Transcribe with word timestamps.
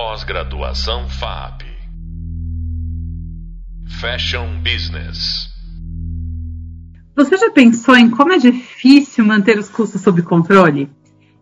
Pós-graduação 0.00 1.08
FAP. 1.08 1.64
Fashion 4.00 4.62
Business. 4.62 5.48
Você 7.16 7.36
já 7.36 7.50
pensou 7.50 7.96
em 7.96 8.08
como 8.08 8.32
é 8.32 8.38
difícil 8.38 9.24
manter 9.24 9.58
os 9.58 9.68
custos 9.68 10.00
sob 10.00 10.22
controle? 10.22 10.88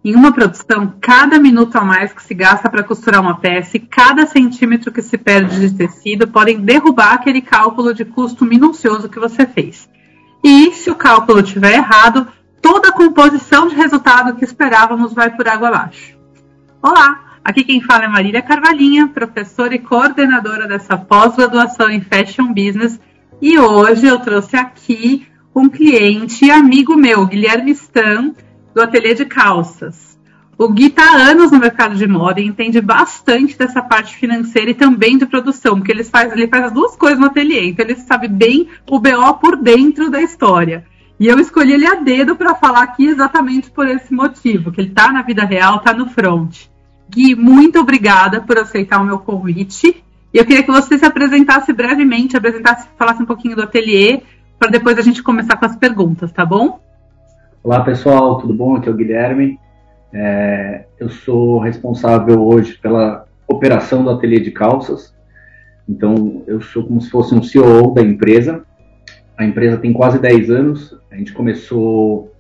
Em 0.02 0.14
uma 0.14 0.32
produção, 0.32 0.94
cada 1.02 1.38
minuto 1.38 1.76
a 1.76 1.84
mais 1.84 2.14
que 2.14 2.22
se 2.22 2.32
gasta 2.32 2.70
para 2.70 2.82
costurar 2.82 3.20
uma 3.20 3.38
peça 3.38 3.76
e 3.76 3.80
cada 3.80 4.26
centímetro 4.26 4.90
que 4.90 5.02
se 5.02 5.18
perde 5.18 5.60
de 5.60 5.76
tecido 5.76 6.26
podem 6.26 6.58
derrubar 6.58 7.12
aquele 7.12 7.42
cálculo 7.42 7.92
de 7.92 8.06
custo 8.06 8.46
minucioso 8.46 9.10
que 9.10 9.20
você 9.20 9.46
fez. 9.46 9.86
E 10.42 10.72
se 10.72 10.90
o 10.90 10.96
cálculo 10.96 11.40
estiver 11.40 11.74
errado, 11.74 12.26
toda 12.62 12.88
a 12.88 12.92
composição 12.92 13.68
de 13.68 13.74
resultado 13.74 14.34
que 14.34 14.44
esperávamos 14.46 15.12
vai 15.12 15.36
por 15.36 15.46
água 15.46 15.68
abaixo. 15.68 16.16
Olá, 16.80 17.25
aqui 17.46 17.62
quem 17.62 17.80
fala 17.80 18.06
é 18.06 18.08
Marília 18.08 18.42
Carvalhinha, 18.42 19.06
professora 19.06 19.72
e 19.72 19.78
coordenadora 19.78 20.66
dessa 20.66 20.96
pós-graduação 20.96 21.88
em 21.88 22.00
Fashion 22.00 22.48
Business, 22.48 22.98
e 23.40 23.56
hoje 23.56 24.04
eu 24.04 24.18
trouxe 24.18 24.56
aqui 24.56 25.28
um 25.54 25.68
cliente 25.68 26.44
e 26.44 26.50
amigo 26.50 26.96
meu, 26.96 27.24
Guilherme 27.24 27.70
Stan, 27.70 28.34
do 28.74 28.82
ateliê 28.82 29.14
de 29.14 29.24
calças. 29.24 30.18
O 30.58 30.68
Gui 30.68 30.86
está 30.86 31.04
há 31.04 31.30
anos 31.30 31.52
no 31.52 31.60
mercado 31.60 31.94
de 31.94 32.08
moda 32.08 32.40
e 32.40 32.46
entende 32.46 32.80
bastante 32.80 33.56
dessa 33.56 33.80
parte 33.80 34.16
financeira 34.16 34.72
e 34.72 34.74
também 34.74 35.16
de 35.16 35.24
produção, 35.24 35.76
porque 35.76 35.92
ele 35.92 36.02
faz, 36.02 36.32
ele 36.32 36.48
faz 36.48 36.64
as 36.64 36.72
duas 36.72 36.96
coisas 36.96 37.20
no 37.20 37.26
ateliê, 37.26 37.68
então 37.68 37.84
ele 37.86 37.94
sabe 37.94 38.26
bem 38.26 38.66
o 38.90 38.98
BO 38.98 39.34
por 39.40 39.56
dentro 39.56 40.10
da 40.10 40.20
história. 40.20 40.84
E 41.20 41.28
eu 41.28 41.38
escolhi 41.38 41.74
ele 41.74 41.86
a 41.86 41.94
dedo 41.94 42.34
para 42.34 42.56
falar 42.56 42.82
aqui 42.82 43.06
exatamente 43.06 43.70
por 43.70 43.86
esse 43.86 44.12
motivo, 44.12 44.72
que 44.72 44.80
ele 44.80 44.88
está 44.88 45.12
na 45.12 45.22
vida 45.22 45.44
real, 45.44 45.76
está 45.76 45.94
no 45.94 46.08
front. 46.08 46.74
Gui, 47.08 47.34
muito 47.34 47.78
obrigada 47.78 48.40
por 48.40 48.58
aceitar 48.58 49.00
o 49.00 49.04
meu 49.04 49.18
convite. 49.18 50.02
E 50.32 50.38
eu 50.38 50.44
queria 50.44 50.62
que 50.62 50.70
você 50.70 50.98
se 50.98 51.04
apresentasse 51.04 51.72
brevemente, 51.72 52.36
apresentasse, 52.36 52.88
falasse 52.98 53.22
um 53.22 53.26
pouquinho 53.26 53.56
do 53.56 53.62
ateliê, 53.62 54.22
para 54.58 54.70
depois 54.70 54.98
a 54.98 55.02
gente 55.02 55.22
começar 55.22 55.56
com 55.56 55.64
as 55.64 55.76
perguntas, 55.76 56.32
tá 56.32 56.44
bom? 56.44 56.80
Olá 57.62 57.80
pessoal, 57.80 58.38
tudo 58.38 58.52
bom? 58.52 58.76
Aqui 58.76 58.88
é 58.88 58.92
o 58.92 58.96
Guilherme. 58.96 59.58
É, 60.12 60.86
eu 60.98 61.08
sou 61.08 61.58
responsável 61.58 62.42
hoje 62.46 62.74
pela 62.78 63.26
operação 63.46 64.04
do 64.04 64.10
ateliê 64.10 64.40
de 64.40 64.50
calças. 64.50 65.14
Então, 65.88 66.42
eu 66.46 66.60
sou 66.60 66.84
como 66.84 67.00
se 67.00 67.10
fosse 67.10 67.34
um 67.34 67.42
CEO 67.42 67.94
da 67.94 68.02
empresa. 68.02 68.64
A 69.38 69.44
empresa 69.44 69.78
tem 69.78 69.92
quase 69.92 70.18
10 70.18 70.50
anos. 70.50 70.98
A 71.10 71.16
gente 71.16 71.32
começou 71.32 72.32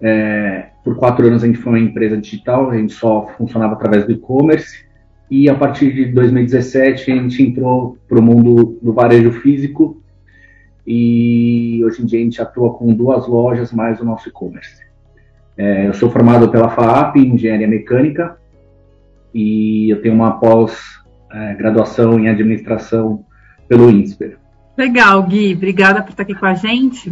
é, 0.00 0.68
por 0.84 0.96
quatro 0.96 1.26
anos. 1.26 1.42
A 1.42 1.46
gente 1.46 1.58
foi 1.58 1.72
uma 1.72 1.80
empresa 1.80 2.16
digital. 2.16 2.70
A 2.70 2.76
gente 2.76 2.92
só 2.92 3.26
funcionava 3.36 3.74
através 3.74 4.04
do 4.04 4.12
e-commerce. 4.12 4.86
E 5.30 5.48
a 5.48 5.54
partir 5.54 5.92
de 5.92 6.06
2017 6.06 7.10
a 7.10 7.14
gente 7.16 7.42
entrou 7.42 7.98
para 8.08 8.18
o 8.18 8.22
mundo 8.22 8.78
do 8.80 8.92
varejo 8.92 9.32
físico 9.32 10.00
e 10.86 11.82
hoje 11.84 12.02
em 12.02 12.06
dia 12.06 12.20
a 12.20 12.22
gente 12.22 12.40
atua 12.40 12.72
com 12.74 12.94
duas 12.94 13.26
lojas 13.26 13.72
mais 13.72 14.00
o 14.00 14.04
nosso 14.04 14.28
e-commerce. 14.28 14.86
É, 15.58 15.88
eu 15.88 15.94
sou 15.94 16.10
formado 16.10 16.48
pela 16.48 16.68
FAAP 16.68 17.16
em 17.16 17.34
Engenharia 17.34 17.66
Mecânica 17.66 18.38
e 19.34 19.90
eu 19.90 20.00
tenho 20.00 20.14
uma 20.14 20.38
pós-graduação 20.38 22.20
em 22.20 22.28
Administração 22.28 23.24
pelo 23.68 23.90
INSPER. 23.90 24.38
Legal, 24.78 25.22
Gui, 25.24 25.54
obrigada 25.54 26.02
por 26.02 26.10
estar 26.10 26.22
aqui 26.22 26.34
com 26.34 26.46
a 26.46 26.54
gente. 26.54 27.10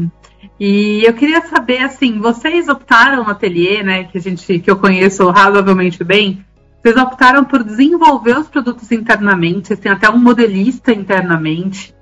E 0.59 1.03
eu 1.05 1.13
queria 1.15 1.43
saber, 1.47 1.79
assim, 1.79 2.19
vocês 2.19 2.69
optaram 2.69 3.25
no 3.25 3.31
ateliê, 3.31 3.83
né, 3.83 4.05
que 4.05 4.19
a 4.19 4.21
gente, 4.21 4.61
que 4.61 4.71
eu 4.71 4.77
conheço 4.77 5.29
razoavelmente 5.31 6.03
bem, 6.05 6.45
vocês 6.83 6.97
optaram 6.97 7.45
por 7.45 7.65
desenvolver 7.65 8.39
os 8.39 8.49
produtos 8.49 8.93
internamente, 8.93 9.69
vocês 9.69 9.81
têm 9.81 9.91
até 9.91 10.09
um 10.09 10.19
modelista 10.19 10.93
internamente 10.93 11.95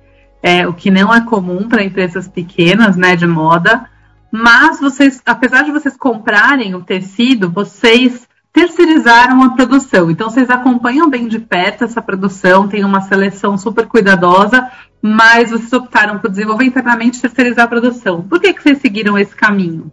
é, 0.42 0.66
o 0.66 0.74
que 0.74 0.90
não 0.90 1.14
é 1.14 1.20
comum 1.20 1.68
para 1.68 1.84
empresas 1.84 2.26
pequenas, 2.26 2.96
né, 2.96 3.14
de 3.14 3.26
moda. 3.26 3.88
Mas 4.30 4.80
vocês, 4.80 5.22
apesar 5.24 5.62
de 5.62 5.70
vocês 5.70 5.96
comprarem 5.96 6.74
o 6.74 6.82
tecido, 6.82 7.50
vocês 7.50 8.26
terceirizaram 8.52 9.42
a 9.42 9.50
produção. 9.50 10.10
Então 10.10 10.28
vocês 10.28 10.50
acompanham 10.50 11.08
bem 11.08 11.26
de 11.26 11.38
perto 11.38 11.84
essa 11.84 12.02
produção, 12.02 12.68
tem 12.68 12.84
uma 12.84 13.00
seleção 13.00 13.56
super 13.56 13.86
cuidadosa, 13.86 14.70
mas 15.00 15.50
vocês 15.50 15.72
optaram 15.72 16.18
por 16.18 16.30
desenvolver 16.30 16.64
internamente 16.64 17.18
e 17.18 17.22
terceirizar 17.22 17.64
a 17.64 17.68
produção. 17.68 18.22
Por 18.22 18.40
que, 18.40 18.52
que 18.52 18.62
vocês 18.62 18.78
seguiram 18.78 19.18
esse 19.18 19.34
caminho? 19.34 19.90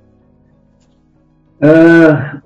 Uh, 1.61 2.41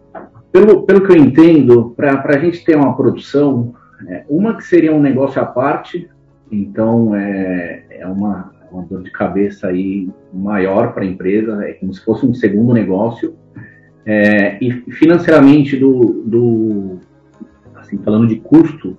pelo, 0.52 0.84
pelo 0.84 1.02
que 1.02 1.12
eu 1.12 1.18
entendo, 1.18 1.94
para 1.96 2.22
a 2.24 2.40
gente 2.40 2.64
ter 2.64 2.76
uma 2.76 2.96
produção, 2.96 3.74
é, 4.08 4.24
uma 4.30 4.56
que 4.56 4.64
seria 4.64 4.94
um 4.94 5.00
negócio 5.00 5.42
à 5.42 5.46
parte, 5.46 6.10
então, 6.52 7.16
é, 7.16 7.84
é 7.90 8.08
uma, 8.08 8.52
uma 8.72 8.84
dor 8.84 9.02
de 9.02 9.12
cabeça 9.12 9.68
aí 9.68 10.08
maior 10.32 10.94
para 10.94 11.04
a 11.04 11.06
empresa, 11.06 11.66
é 11.66 11.74
como 11.74 11.92
se 11.94 12.04
fosse 12.04 12.26
um 12.26 12.34
segundo 12.34 12.74
negócio. 12.74 13.36
É, 14.06 14.58
e 14.64 14.72
financeiramente, 14.92 15.78
do, 15.78 16.24
do, 16.26 17.00
assim, 17.76 17.98
falando 18.00 18.28
de 18.28 18.36
custo, 18.38 18.98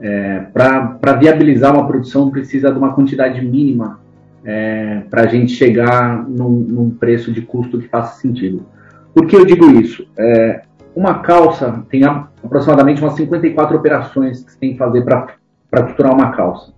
é, 0.00 0.40
para 0.52 1.12
viabilizar 1.18 1.74
uma 1.74 1.86
produção 1.86 2.30
precisa 2.30 2.70
de 2.70 2.78
uma 2.78 2.92
quantidade 2.92 3.44
mínima 3.44 4.00
é, 4.44 5.02
para 5.08 5.22
a 5.22 5.26
gente 5.26 5.52
chegar 5.52 6.28
num, 6.28 6.50
num, 6.50 6.90
preço 6.90 7.32
de 7.32 7.42
custo 7.42 7.78
que 7.78 7.88
faça 7.88 8.20
sentido. 8.20 8.66
Por 9.14 9.26
que 9.26 9.36
eu 9.36 9.46
digo 9.46 9.70
isso? 9.70 10.06
É, 10.16 10.62
uma 10.94 11.20
calça 11.20 11.84
tem 11.88 12.04
aproximadamente 12.04 13.00
umas 13.00 13.14
54 13.14 13.76
operações 13.76 14.44
que 14.44 14.52
você 14.52 14.58
tem 14.58 14.72
que 14.72 14.78
fazer 14.78 15.02
para 15.04 15.82
costurar 15.82 16.12
uma 16.12 16.30
calça. 16.32 16.72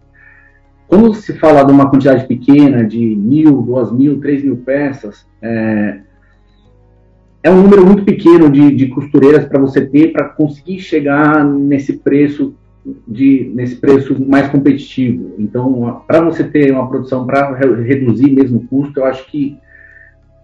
Quando 0.86 1.12
se 1.14 1.32
fala 1.34 1.64
de 1.64 1.72
uma 1.72 1.90
quantidade 1.90 2.26
pequena, 2.26 2.84
de 2.84 3.16
mil, 3.16 3.60
duas 3.60 3.90
mil, 3.90 4.20
três 4.20 4.44
mil 4.44 4.56
peças, 4.58 5.26
é, 5.42 5.98
é 7.42 7.50
um 7.50 7.62
número 7.62 7.86
muito 7.86 8.04
pequeno 8.04 8.50
de, 8.50 8.74
de 8.74 8.86
costureiras 8.88 9.46
para 9.46 9.60
você 9.60 9.84
ter 9.84 10.12
para 10.12 10.28
conseguir 10.28 10.80
chegar 10.80 11.44
nesse 11.44 11.94
preço 11.94 12.54
de, 13.06 13.50
nesse 13.54 13.76
preço 13.76 14.16
mais 14.24 14.48
competitivo. 14.48 15.34
Então, 15.38 16.02
para 16.06 16.20
você 16.20 16.44
ter 16.44 16.72
uma 16.72 16.88
produção 16.88 17.26
para 17.26 17.54
reduzir 17.54 18.30
mesmo 18.30 18.58
o 18.58 18.66
custo, 18.66 19.00
eu 19.00 19.04
acho 19.04 19.26
que 19.26 19.58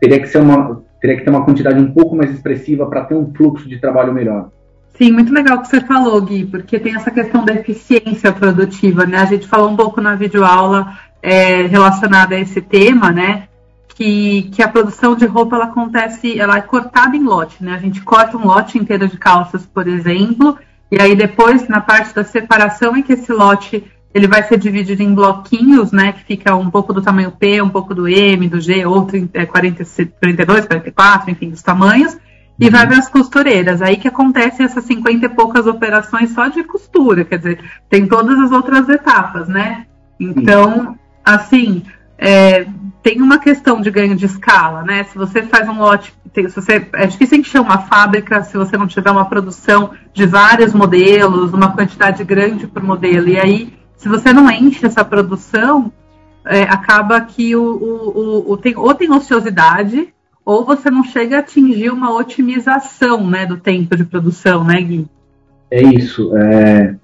teria 0.00 0.20
que 0.20 0.26
ser 0.26 0.38
uma 0.38 0.82
teria 1.00 1.16
que 1.16 1.24
ter 1.24 1.30
uma 1.30 1.44
quantidade 1.44 1.80
um 1.80 1.92
pouco 1.92 2.14
mais 2.14 2.30
expressiva 2.30 2.86
para 2.86 3.04
ter 3.04 3.14
um 3.14 3.32
fluxo 3.34 3.68
de 3.68 3.78
trabalho 3.78 4.14
melhor. 4.14 4.50
Sim, 4.96 5.10
muito 5.10 5.32
legal 5.32 5.58
o 5.58 5.62
que 5.62 5.68
você 5.68 5.80
falou, 5.80 6.20
Gui, 6.22 6.46
porque 6.46 6.78
tem 6.78 6.94
essa 6.94 7.10
questão 7.10 7.44
da 7.44 7.54
eficiência 7.54 8.30
produtiva, 8.30 9.04
né? 9.04 9.18
A 9.18 9.24
gente 9.24 9.48
falou 9.48 9.70
um 9.70 9.76
pouco 9.76 10.00
na 10.00 10.14
videoaula 10.14 10.96
é, 11.20 11.62
relacionada 11.62 12.36
a 12.36 12.40
esse 12.40 12.60
tema, 12.60 13.10
né? 13.10 13.48
Que, 13.94 14.50
que 14.52 14.62
a 14.62 14.68
produção 14.68 15.14
de 15.14 15.26
roupa 15.26 15.56
ela 15.56 15.66
acontece, 15.66 16.38
ela 16.38 16.56
é 16.56 16.62
cortada 16.62 17.14
em 17.14 17.22
lote, 17.22 17.62
né? 17.62 17.74
A 17.74 17.78
gente 17.78 18.00
corta 18.00 18.38
um 18.38 18.46
lote 18.46 18.78
inteiro 18.78 19.06
de 19.06 19.18
calças, 19.18 19.66
por 19.66 19.86
exemplo, 19.86 20.56
e 20.90 21.00
aí 21.00 21.14
depois, 21.14 21.68
na 21.68 21.80
parte 21.80 22.14
da 22.14 22.24
separação, 22.24 22.96
em 22.96 23.02
que 23.02 23.12
esse 23.12 23.30
lote 23.30 23.84
ele 24.14 24.26
vai 24.26 24.42
ser 24.42 24.58
dividido 24.58 25.02
em 25.02 25.14
bloquinhos, 25.14 25.92
né? 25.92 26.12
Que 26.12 26.24
fica 26.24 26.56
um 26.56 26.70
pouco 26.70 26.92
do 26.92 27.02
tamanho 27.02 27.32
P, 27.32 27.60
um 27.60 27.68
pouco 27.68 27.94
do 27.94 28.08
M, 28.08 28.48
do 28.48 28.60
G, 28.60 28.84
outro 28.86 29.28
é 29.34 29.44
40, 29.44 29.84
42, 29.84 30.66
44, 30.66 31.30
enfim, 31.30 31.50
dos 31.50 31.62
tamanhos 31.62 32.16
e 32.58 32.70
vai 32.70 32.86
para 32.86 32.98
as 32.98 33.08
costureiras. 33.08 33.82
Aí 33.82 33.96
que 33.96 34.08
acontecem 34.08 34.64
essas 34.64 34.84
50 34.84 35.26
e 35.26 35.28
poucas 35.28 35.66
operações 35.66 36.30
só 36.30 36.48
de 36.48 36.62
costura, 36.62 37.24
quer 37.24 37.38
dizer, 37.38 37.58
tem 37.88 38.06
todas 38.06 38.38
as 38.38 38.52
outras 38.52 38.88
etapas, 38.88 39.48
né? 39.48 39.86
Então, 40.18 40.96
assim, 41.24 41.82
é, 42.16 42.66
tem 43.02 43.20
uma 43.20 43.38
questão 43.38 43.80
de 43.80 43.90
ganho 43.90 44.14
de 44.14 44.26
escala, 44.26 44.82
né? 44.82 45.04
Se 45.04 45.18
você 45.18 45.42
faz 45.42 45.68
um 45.68 45.78
lote, 45.78 46.14
se 46.32 46.48
você, 46.48 46.86
é 46.94 47.06
difícil 47.06 47.38
encher 47.38 47.60
uma 47.60 47.78
fábrica 47.78 48.42
se 48.44 48.56
você 48.56 48.76
não 48.76 48.86
tiver 48.86 49.10
uma 49.10 49.24
produção 49.24 49.90
de 50.12 50.24
vários 50.24 50.72
modelos, 50.72 51.52
uma 51.52 51.72
quantidade 51.72 52.22
grande 52.22 52.66
por 52.66 52.82
modelo. 52.82 53.28
E 53.28 53.38
aí, 53.38 53.72
se 53.96 54.08
você 54.08 54.32
não 54.32 54.48
enche 54.50 54.86
essa 54.86 55.04
produção, 55.04 55.92
é, 56.44 56.62
acaba 56.62 57.20
que 57.20 57.56
o, 57.56 57.62
o, 57.62 58.18
o, 58.18 58.52
o, 58.52 58.56
tem, 58.56 58.76
ou 58.76 58.94
tem 58.94 59.10
ociosidade, 59.12 60.12
ou 60.44 60.64
você 60.64 60.90
não 60.90 61.02
chega 61.02 61.36
a 61.36 61.40
atingir 61.40 61.90
uma 61.90 62.14
otimização 62.14 63.28
né, 63.28 63.46
do 63.46 63.56
tempo 63.56 63.96
de 63.96 64.04
produção, 64.04 64.64
né, 64.64 64.80
Gui? 64.80 65.06
É 65.70 65.82
isso. 65.82 66.36
É... 66.36 66.94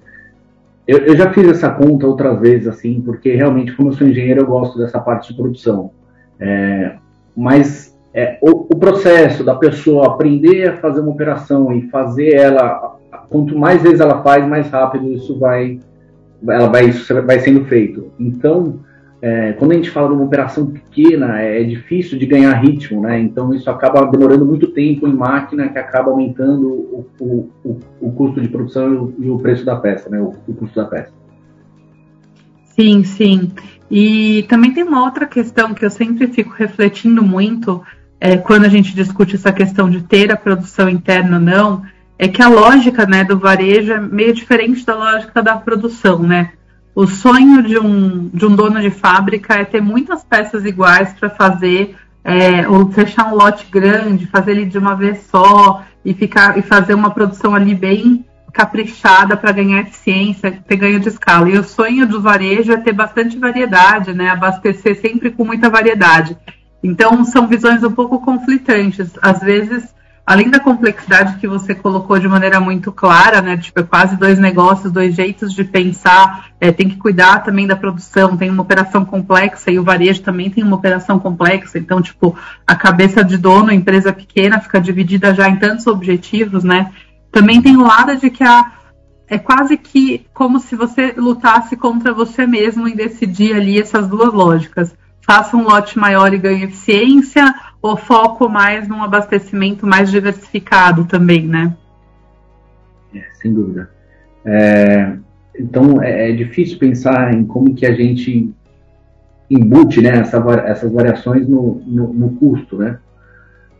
Eu, 0.87 0.97
eu, 0.99 1.15
já 1.15 1.31
fiz 1.31 1.47
essa 1.47 1.69
conta 1.69 2.07
outra 2.07 2.33
vez, 2.33 2.67
assim, 2.67 2.99
porque 3.01 3.35
realmente, 3.35 3.73
como 3.73 3.89
eu 3.89 3.93
sou 3.93 4.07
engenheiro, 4.07 4.41
eu 4.41 4.47
gosto 4.47 4.77
dessa 4.77 4.99
parte 4.99 5.29
de 5.29 5.35
produção. 5.35 5.91
É... 6.39 6.95
Mas 7.35 7.97
é, 8.13 8.37
o, 8.41 8.67
o, 8.73 8.77
processo 8.77 9.43
da 9.43 9.55
pessoa 9.55 10.07
aprender 10.07 10.67
a 10.67 10.77
fazer 10.77 11.01
uma 11.01 11.11
operação 11.11 11.71
e 11.71 11.89
fazer 11.89 12.33
ela, 12.33 12.97
quanto 13.29 13.57
mais 13.57 13.81
vezes 13.81 13.99
ela 13.99 14.23
faz, 14.23 14.45
mais 14.47 14.69
rápido 14.69 15.11
isso 15.11 15.37
vai, 15.37 15.79
ela 16.47 16.67
vai, 16.67 16.85
isso 16.85 17.21
vai 17.21 17.39
sendo 17.39 17.65
feito. 17.65 18.11
Então, 18.19 18.79
é, 19.21 19.51
quando 19.53 19.73
a 19.73 19.75
gente 19.75 19.89
fala 19.89 20.07
de 20.07 20.13
uma 20.13 20.23
operação 20.23 20.67
pequena, 20.67 21.41
é, 21.41 21.61
é 21.61 21.63
difícil 21.63 22.17
de 22.17 22.25
ganhar 22.25 22.53
ritmo, 22.53 23.01
né? 23.01 23.19
Então 23.19 23.53
isso 23.53 23.69
acaba 23.69 24.05
demorando 24.05 24.45
muito 24.45 24.67
tempo 24.67 25.07
em 25.07 25.13
máquina, 25.13 25.67
que 25.67 25.77
acaba 25.77 26.09
aumentando 26.09 26.67
o, 26.67 27.05
o, 27.19 27.49
o, 27.63 27.79
o 27.99 28.11
custo 28.13 28.39
de 28.39 28.47
produção 28.47 28.93
e 28.93 28.97
o, 28.97 29.13
e 29.19 29.29
o, 29.29 29.37
preço 29.37 29.65
da 29.65 29.75
peça, 29.75 30.09
né? 30.09 30.21
O, 30.21 30.31
custo 30.53 30.75
da 30.75 30.85
peça. 30.85 31.11
Sim, 32.79 33.03
sim. 33.03 33.51
E 33.91 34.45
também 34.47 34.73
tem 34.73 34.85
uma 34.85 35.03
outra 35.03 35.25
questão 35.25 35.73
que 35.73 35.83
eu 35.83 35.89
sempre 35.89 36.27
fico 36.27 36.53
refletindo 36.53 37.21
muito 37.21 37.83
é, 38.21 38.37
quando 38.37 38.63
a 38.63 38.69
gente 38.69 38.95
discute 38.95 39.35
essa 39.35 39.51
questão 39.51 39.89
de 39.89 40.01
ter 40.01 40.31
a 40.31 40.37
produção 40.37 40.87
interna 40.87 41.35
ou 41.35 41.43
não, 41.43 41.83
é 42.17 42.29
que 42.29 42.41
a 42.41 42.47
lógica 42.47 43.05
né, 43.05 43.25
do 43.25 43.37
varejo 43.37 43.91
é 43.91 43.99
meio 43.99 44.33
diferente 44.33 44.85
da 44.85 44.95
lógica 44.95 45.43
da 45.43 45.57
produção, 45.57 46.19
né? 46.19 46.53
O 46.95 47.05
sonho 47.05 47.61
de 47.63 47.77
um, 47.77 48.29
de 48.33 48.45
um 48.45 48.55
dono 48.55 48.79
de 48.79 48.91
fábrica 48.91 49.55
é 49.55 49.65
ter 49.65 49.81
muitas 49.81 50.23
peças 50.23 50.63
iguais 50.63 51.11
para 51.11 51.29
fazer, 51.29 51.97
é, 52.23 52.65
ou 52.65 52.89
fechar 52.91 53.27
um 53.27 53.35
lote 53.35 53.67
grande, 53.69 54.25
fazer 54.27 54.51
ele 54.51 54.65
de 54.65 54.77
uma 54.77 54.95
vez 54.95 55.27
só 55.29 55.83
e 56.05 56.13
ficar 56.13 56.57
e 56.57 56.61
fazer 56.61 56.93
uma 56.93 57.09
produção 57.09 57.53
ali 57.53 57.75
bem 57.75 58.25
caprichada 58.51 59.37
para 59.37 59.51
ganhar 59.51 59.81
eficiência, 59.81 60.63
ter 60.67 60.75
ganho 60.75 60.99
de 60.99 61.09
escala. 61.09 61.49
E 61.49 61.57
o 61.57 61.63
sonho 61.63 62.07
do 62.07 62.21
varejo 62.21 62.71
é 62.71 62.77
ter 62.77 62.93
bastante 62.93 63.37
variedade, 63.37 64.13
né? 64.13 64.29
Abastecer 64.29 64.99
sempre 64.99 65.31
com 65.31 65.45
muita 65.45 65.69
variedade. 65.69 66.37
Então 66.83 67.23
são 67.25 67.47
visões 67.47 67.83
um 67.83 67.91
pouco 67.91 68.19
conflitantes. 68.19 69.11
Às 69.21 69.39
vezes 69.39 69.93
além 70.29 70.47
da 70.47 70.59
complexidade 70.59 71.39
que 71.39 71.47
você 71.47 71.73
colocou 71.73 72.19
de 72.19 72.27
maneira 72.27 72.59
muito 72.59 72.91
clara, 72.91 73.41
né? 73.41 73.57
Tipo, 73.57 73.79
é 73.79 73.83
quase 73.83 74.15
dois 74.15 74.37
negócios, 74.37 74.91
dois 74.91 75.15
jeitos 75.15 75.51
de 75.51 75.63
pensar, 75.63 76.51
é, 76.61 76.71
tem 76.71 76.87
que 76.87 76.97
cuidar 76.97 77.39
também 77.39 77.65
da 77.65 77.75
produção, 77.75 78.37
tem 78.37 78.47
uma 78.51 78.61
operação 78.61 79.03
complexa 79.03 79.71
e 79.71 79.79
o 79.79 79.83
varejo 79.83 80.21
também 80.21 80.47
tem 80.51 80.63
uma 80.63 80.75
operação 80.75 81.17
complexa, 81.17 81.79
então, 81.79 81.99
tipo, 81.99 82.37
a 82.67 82.75
cabeça 82.75 83.23
de 83.23 83.37
dono, 83.39 83.71
empresa 83.71 84.13
pequena, 84.13 84.59
fica 84.59 84.79
dividida 84.79 85.33
já 85.33 85.49
em 85.49 85.55
tantos 85.55 85.87
objetivos, 85.87 86.63
né? 86.63 86.91
Também 87.31 87.61
tem 87.61 87.77
o 87.77 87.83
lado 87.83 88.17
de 88.17 88.29
que 88.29 88.43
a, 88.43 88.71
é 89.27 89.37
quase 89.37 89.77
que 89.77 90.25
como 90.33 90.59
se 90.59 90.75
você 90.75 91.13
lutasse 91.15 91.75
contra 91.75 92.13
você 92.13 92.47
mesmo 92.47 92.87
em 92.87 92.95
decidir 92.95 93.53
ali 93.53 93.79
essas 93.79 94.07
duas 94.07 94.33
lógicas. 94.33 94.95
Faça 95.21 95.55
um 95.55 95.63
lote 95.63 95.99
maior 95.99 96.33
e 96.33 96.39
ganhe 96.39 96.63
eficiência, 96.63 97.53
ou 97.81 97.95
foco 97.95 98.49
mais 98.49 98.87
num 98.87 99.03
abastecimento 99.03 99.85
mais 99.85 100.09
diversificado 100.09 101.05
também, 101.05 101.47
né? 101.47 101.75
É, 103.13 103.23
sem 103.39 103.53
dúvida. 103.53 103.91
É, 104.43 105.17
então 105.57 106.01
é, 106.01 106.29
é, 106.29 106.33
difícil 106.33 106.79
pensar 106.79 107.33
em 107.33 107.45
como 107.45 107.75
que 107.75 107.85
a 107.85 107.93
gente 107.93 108.51
embute 109.49 110.01
né, 110.01 110.19
essa, 110.19 110.37
essas 110.65 110.91
variações 110.91 111.47
no, 111.47 111.81
no, 111.85 112.13
no 112.13 112.29
custo, 112.35 112.77
né? 112.77 112.97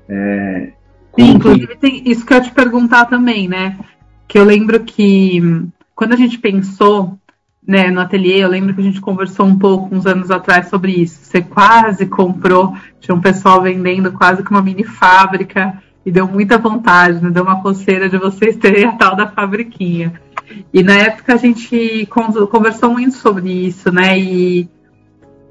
É, 0.08 0.74
Sim, 1.20 1.32
inclusive 1.32 1.76
tem 1.76 2.02
isso 2.06 2.26
que 2.26 2.32
eu 2.32 2.38
ia 2.38 2.44
te 2.44 2.52
perguntar 2.52 3.06
também, 3.06 3.48
né? 3.48 3.78
Que 4.26 4.40
eu 4.40 4.46
lembro 4.46 4.80
que 4.80 5.42
quando 5.94 6.14
a 6.14 6.16
gente 6.16 6.38
pensou 6.38 7.20
né, 7.68 7.92
no 7.92 8.00
ateliê, 8.00 8.42
eu 8.42 8.48
lembro 8.48 8.74
que 8.74 8.80
a 8.80 8.84
gente 8.84 9.02
conversou 9.02 9.46
um 9.46 9.60
pouco 9.60 9.94
uns 9.94 10.06
anos 10.06 10.32
atrás 10.32 10.70
sobre 10.70 10.94
isso. 10.94 11.20
Você 11.22 11.42
quase 11.42 12.06
comprou, 12.06 12.74
tinha 13.02 13.14
um 13.14 13.20
pessoal 13.20 13.62
vendendo 13.62 14.14
quase 14.14 14.42
que 14.42 14.50
uma 14.50 14.62
mini 14.62 14.86
fábrica 14.86 15.84
e 16.06 16.12
deu 16.12 16.26
muita 16.26 16.58
vontade, 16.58 17.22
né? 17.22 17.30
deu 17.30 17.44
uma 17.44 17.62
coceira 17.62 18.08
de 18.08 18.18
vocês 18.18 18.56
terem 18.56 18.86
a 18.86 18.94
tal 18.94 19.14
da 19.14 19.28
fabriquinha. 19.28 20.14
E 20.74 20.82
na 20.82 20.94
época 20.94 21.34
a 21.34 21.38
gente 21.38 22.08
conversou 22.50 22.92
muito 22.94 23.16
sobre 23.16 23.52
isso, 23.52 23.92
né? 23.92 24.18
E, 24.18 24.70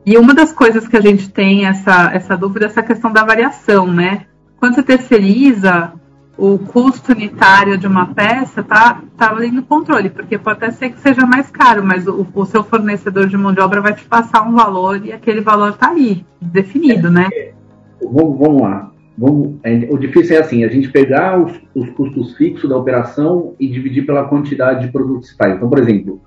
e 0.05 0.17
uma 0.17 0.33
das 0.33 0.51
coisas 0.51 0.89
que 0.89 0.97
a 0.97 1.01
gente 1.01 1.29
tem 1.29 1.67
essa, 1.67 2.11
essa 2.13 2.37
dúvida 2.37 2.65
é 2.65 2.69
essa 2.69 2.83
questão 2.83 3.13
da 3.13 3.23
variação, 3.23 3.87
né? 3.87 4.25
Quando 4.59 4.75
você 4.75 4.83
terceiriza, 4.83 5.93
o 6.39 6.59
custo 6.59 7.13
unitário 7.13 7.77
de 7.77 7.87
uma 7.87 8.07
peça 8.15 8.63
tá, 8.63 9.03
tá 9.17 9.31
ali 9.31 9.51
no 9.51 9.63
controle, 9.63 10.09
porque 10.09 10.39
pode 10.39 10.59
até 10.59 10.71
ser 10.71 10.91
que 10.91 11.01
seja 11.01 11.27
mais 11.27 11.51
caro, 11.51 11.85
mas 11.85 12.07
o, 12.07 12.27
o 12.33 12.47
seu 12.47 12.63
fornecedor 12.63 13.27
de 13.27 13.37
mão 13.37 13.53
de 13.53 13.61
obra 13.61 13.81
vai 13.81 13.93
te 13.93 14.05
passar 14.05 14.43
um 14.43 14.55
valor 14.55 15.05
e 15.05 15.13
aquele 15.13 15.41
valor 15.41 15.77
tá 15.77 15.91
ali, 15.91 16.25
definido, 16.41 17.11
né? 17.11 17.29
É, 17.33 17.53
vamos, 18.01 18.39
vamos 18.39 18.63
lá. 18.63 18.91
Vamos, 19.19 19.57
é, 19.65 19.89
o 19.91 19.99
difícil 19.99 20.37
é 20.37 20.41
assim, 20.41 20.63
a 20.63 20.69
gente 20.69 20.91
pegar 20.91 21.41
os, 21.41 21.53
os, 21.75 21.91
custos 21.91 22.37
fixos 22.37 22.71
da 22.71 22.77
operação 22.77 23.55
e 23.59 23.67
dividir 23.67 24.07
pela 24.07 24.29
quantidade 24.29 24.87
de 24.87 24.93
produtos 24.93 25.33
que 25.33 25.37
faz. 25.37 25.57
Então, 25.57 25.69
por 25.69 25.81
exemplo, 25.81 26.21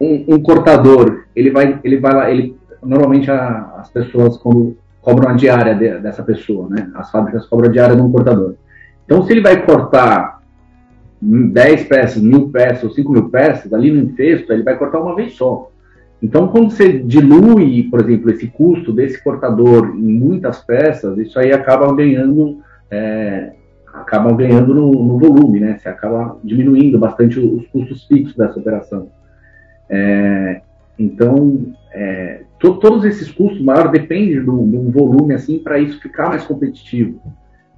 um, 0.00 0.24
um, 0.34 0.42
cortador, 0.42 1.24
ele 1.36 1.50
vai, 1.50 1.78
ele 1.84 1.98
vai 1.98 2.14
lá, 2.14 2.30
ele 2.30 2.56
normalmente 2.82 3.30
a, 3.30 3.74
as 3.76 3.90
pessoas 3.90 4.38
quando 4.38 4.78
cobram 5.08 5.30
a 5.30 5.32
diária 5.32 5.74
de, 5.74 6.00
dessa 6.00 6.22
pessoa, 6.22 6.68
né? 6.68 6.90
As 6.94 7.10
fábricas 7.10 7.46
cobram 7.46 7.70
a 7.70 7.72
diária 7.72 7.96
de 7.96 8.02
um 8.02 8.12
cortador. 8.12 8.56
Então, 9.06 9.24
se 9.24 9.32
ele 9.32 9.40
vai 9.40 9.64
cortar 9.64 10.42
10 11.22 11.84
peças, 11.84 12.22
mil 12.22 12.50
peças 12.50 12.84
ou 12.84 12.90
5 12.90 13.10
mil 13.10 13.30
peças, 13.30 13.72
ali 13.72 13.90
no 13.90 14.02
infesto, 14.02 14.52
ele 14.52 14.62
vai 14.62 14.76
cortar 14.76 15.00
uma 15.00 15.16
vez 15.16 15.32
só. 15.32 15.70
Então, 16.22 16.48
quando 16.48 16.72
você 16.72 16.98
dilui, 16.98 17.84
por 17.84 18.00
exemplo, 18.00 18.30
esse 18.30 18.48
custo 18.48 18.92
desse 18.92 19.24
cortador 19.24 19.94
em 19.96 20.12
muitas 20.12 20.62
peças, 20.62 21.16
isso 21.16 21.38
aí 21.38 21.52
acaba 21.52 21.90
ganhando, 21.94 22.58
é, 22.90 23.52
acaba 23.94 24.30
ganhando 24.34 24.74
no, 24.74 24.90
no, 24.90 25.18
volume, 25.18 25.58
né? 25.58 25.78
Você 25.78 25.88
acaba 25.88 26.36
diminuindo 26.44 26.98
bastante 26.98 27.40
os 27.40 27.66
custos 27.68 28.04
fixos 28.04 28.36
dessa 28.36 28.58
operação. 28.58 29.08
É, 29.88 30.60
então, 30.98 31.72
é, 31.92 32.42
to, 32.58 32.74
todos 32.74 33.04
esses 33.04 33.30
custos 33.30 33.62
maiores 33.62 33.92
dependem 33.92 34.42
de 34.42 34.50
um 34.50 34.90
volume 34.90 35.34
assim 35.34 35.58
para 35.58 35.78
isso 35.78 36.00
ficar 36.00 36.28
mais 36.28 36.44
competitivo. 36.44 37.20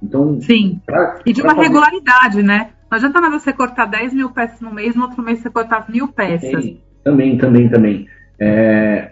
Então, 0.01 0.41
Sim. 0.41 0.81
Pra, 0.85 1.19
e 1.25 1.31
de 1.31 1.41
uma 1.41 1.55
fazer... 1.55 1.67
regularidade, 1.67 2.41
né? 2.41 2.69
Não 2.89 2.97
adianta 2.97 3.21
nada 3.21 3.39
você 3.39 3.53
cortar 3.53 3.85
10 3.85 4.13
mil 4.13 4.31
peças 4.31 4.59
no 4.59 4.73
mês, 4.73 4.95
no 4.95 5.03
outro 5.03 5.21
mês 5.21 5.39
você 5.39 5.49
cortar 5.49 5.85
mil 5.89 6.07
peças. 6.07 6.63
Sim, 6.63 6.81
também, 7.03 7.37
também, 7.37 7.69
também. 7.69 8.07
É, 8.39 9.11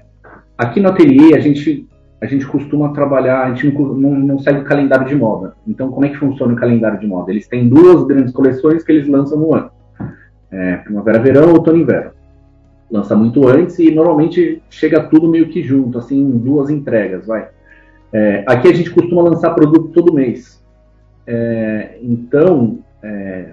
aqui 0.58 0.80
no 0.80 0.90
ateliê, 0.90 1.36
a 1.36 1.40
gente, 1.40 1.88
a 2.22 2.26
gente 2.26 2.46
costuma 2.48 2.92
trabalhar, 2.92 3.44
a 3.44 3.54
gente 3.54 3.72
não, 3.72 3.94
não, 3.94 4.12
não, 4.12 4.40
segue 4.40 4.62
o 4.62 4.66
calendário 4.66 5.08
de 5.08 5.16
moda. 5.16 5.56
Então, 5.68 5.92
como 5.92 6.06
é 6.06 6.10
que 6.10 6.18
funciona 6.18 6.54
o 6.54 6.58
calendário 6.58 7.00
de 7.00 7.08
moda? 7.08 7.32
Eles 7.32 7.48
têm 7.48 7.70
duas 7.70 8.06
grandes 8.06 8.34
coleções 8.34 8.84
que 8.84 8.92
eles 8.92 9.08
lançam 9.08 9.40
no 9.40 9.54
ano. 9.54 9.72
É, 10.52 10.78
Primavera-verão, 10.78 11.54
outono-inverno. 11.54 12.19
Lança 12.92 13.16
muito 13.16 13.48
antes 13.48 13.78
e 13.78 13.92
normalmente 13.92 14.62
chega 14.70 15.04
tudo 15.04 15.28
meio 15.28 15.50
que 15.50 15.62
junto, 15.62 15.98
assim, 16.00 16.30
duas 16.38 16.70
entregas, 16.70 17.28
vai. 17.28 17.50
É, 18.12 18.44
aqui 18.48 18.68
a 18.68 18.74
gente 18.74 18.90
costuma 18.90 19.22
lançar 19.22 19.52
produto 19.52 19.90
todo 19.90 20.14
mês. 20.14 20.64
É, 21.28 22.00
então, 22.02 22.80
é, 23.04 23.52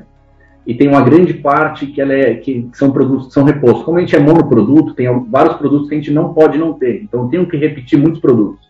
e 0.66 0.74
tem 0.74 0.88
uma 0.88 1.02
grande 1.02 1.34
parte 1.34 1.86
que, 1.86 2.00
ela 2.00 2.12
é, 2.12 2.34
que 2.34 2.68
são 2.72 2.90
produtos 2.90 3.28
que 3.28 3.34
são 3.34 3.44
repostos. 3.44 3.84
Como 3.84 3.98
a 3.98 4.00
gente 4.00 4.16
é 4.16 4.18
monoproduto, 4.18 4.94
tem 4.94 5.06
vários 5.28 5.56
produtos 5.56 5.88
que 5.88 5.94
a 5.94 5.98
gente 5.98 6.10
não 6.10 6.32
pode 6.32 6.58
não 6.58 6.72
ter. 6.72 7.02
Então, 7.02 7.28
tem 7.28 7.44
que 7.44 7.56
repetir 7.56 7.98
muitos 7.98 8.20
produtos, 8.20 8.66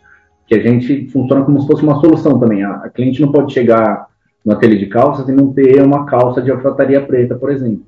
que 0.46 0.54
a 0.54 0.60
gente 0.60 1.08
funciona 1.08 1.44
como 1.44 1.60
se 1.60 1.66
fosse 1.66 1.82
uma 1.84 2.00
solução 2.00 2.38
também. 2.38 2.64
A, 2.64 2.72
a 2.72 2.90
cliente 2.90 3.22
não 3.22 3.30
pode 3.30 3.52
chegar 3.52 4.08
no 4.44 4.52
ateliê 4.52 4.78
de 4.78 4.86
calças 4.86 5.28
e 5.28 5.32
não 5.32 5.52
ter 5.52 5.80
uma 5.82 6.04
calça 6.04 6.42
de 6.42 6.50
alfaiataria 6.50 7.00
preta, 7.00 7.34
por 7.34 7.50
exemplo. 7.50 7.82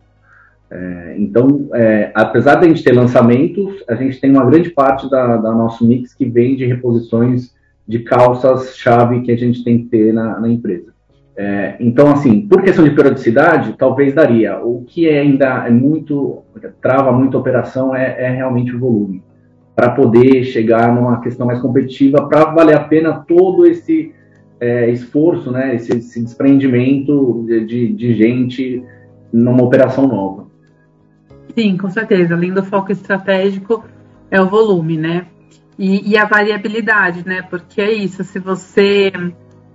É, 0.71 1.15
então, 1.19 1.69
é, 1.75 2.11
apesar 2.15 2.57
de 2.57 2.67
a 2.67 2.69
gente 2.69 2.85
ter 2.85 2.93
lançamentos, 2.93 3.83
a 3.89 3.95
gente 3.95 4.21
tem 4.21 4.31
uma 4.31 4.45
grande 4.45 4.71
parte 4.71 5.09
da, 5.11 5.37
da 5.37 5.53
nosso 5.53 5.87
mix 5.87 6.15
que 6.15 6.27
vem 6.27 6.57
de 6.57 6.67
reposições 6.67 7.55
de 7.87 8.01
calças-chave 8.01 9.23
que 9.23 9.33
a 9.33 9.37
gente 9.37 9.65
tem 9.65 9.79
que 9.79 9.85
ter 9.87 10.13
na, 10.13 10.39
na 10.39 10.49
empresa. 10.49 10.93
É, 11.41 11.77
então, 11.79 12.11
assim, 12.11 12.41
por 12.49 12.63
questão 12.63 12.85
de 12.85 12.91
periodicidade, 12.91 13.77
talvez 13.79 14.13
daria. 14.13 14.59
O 14.59 14.85
que 14.85 15.09
é 15.09 15.21
ainda 15.21 15.67
é 15.67 15.71
muito 15.71 16.43
trava 16.83 17.13
muito 17.13 17.37
a 17.37 17.41
operação 17.41 17.95
é, 17.95 18.25
é 18.25 18.29
realmente 18.29 18.75
o 18.75 18.81
volume, 18.81 19.23
para 19.75 19.91
poder 19.91 20.43
chegar 20.43 20.93
numa 20.93 21.21
questão 21.21 21.47
mais 21.47 21.61
competitiva, 21.61 22.29
para 22.29 22.47
valer 22.47 22.77
a 22.77 22.81
pena 22.81 23.25
todo 23.27 23.65
esse 23.65 24.13
é, 24.61 24.91
esforço, 24.91 25.53
né, 25.53 25.77
esse, 25.77 25.97
esse 25.97 26.21
desprendimento 26.21 27.45
de, 27.47 27.65
de, 27.65 27.93
de, 27.93 28.15
gente 28.15 28.83
numa 29.33 29.63
operação 29.63 30.09
nova. 30.09 30.38
Sim, 31.59 31.77
com 31.77 31.91
certeza. 31.91 32.35
Além 32.35 32.53
do 32.53 32.63
foco 32.63 32.93
estratégico, 32.93 33.85
é 34.31 34.41
o 34.41 34.47
volume, 34.49 34.97
né? 34.97 35.27
E, 35.77 36.13
e 36.13 36.17
a 36.17 36.25
variabilidade, 36.25 37.27
né? 37.27 37.43
Porque 37.43 37.81
é 37.81 37.93
isso. 37.93 38.23
Se 38.23 38.39
você 38.39 39.11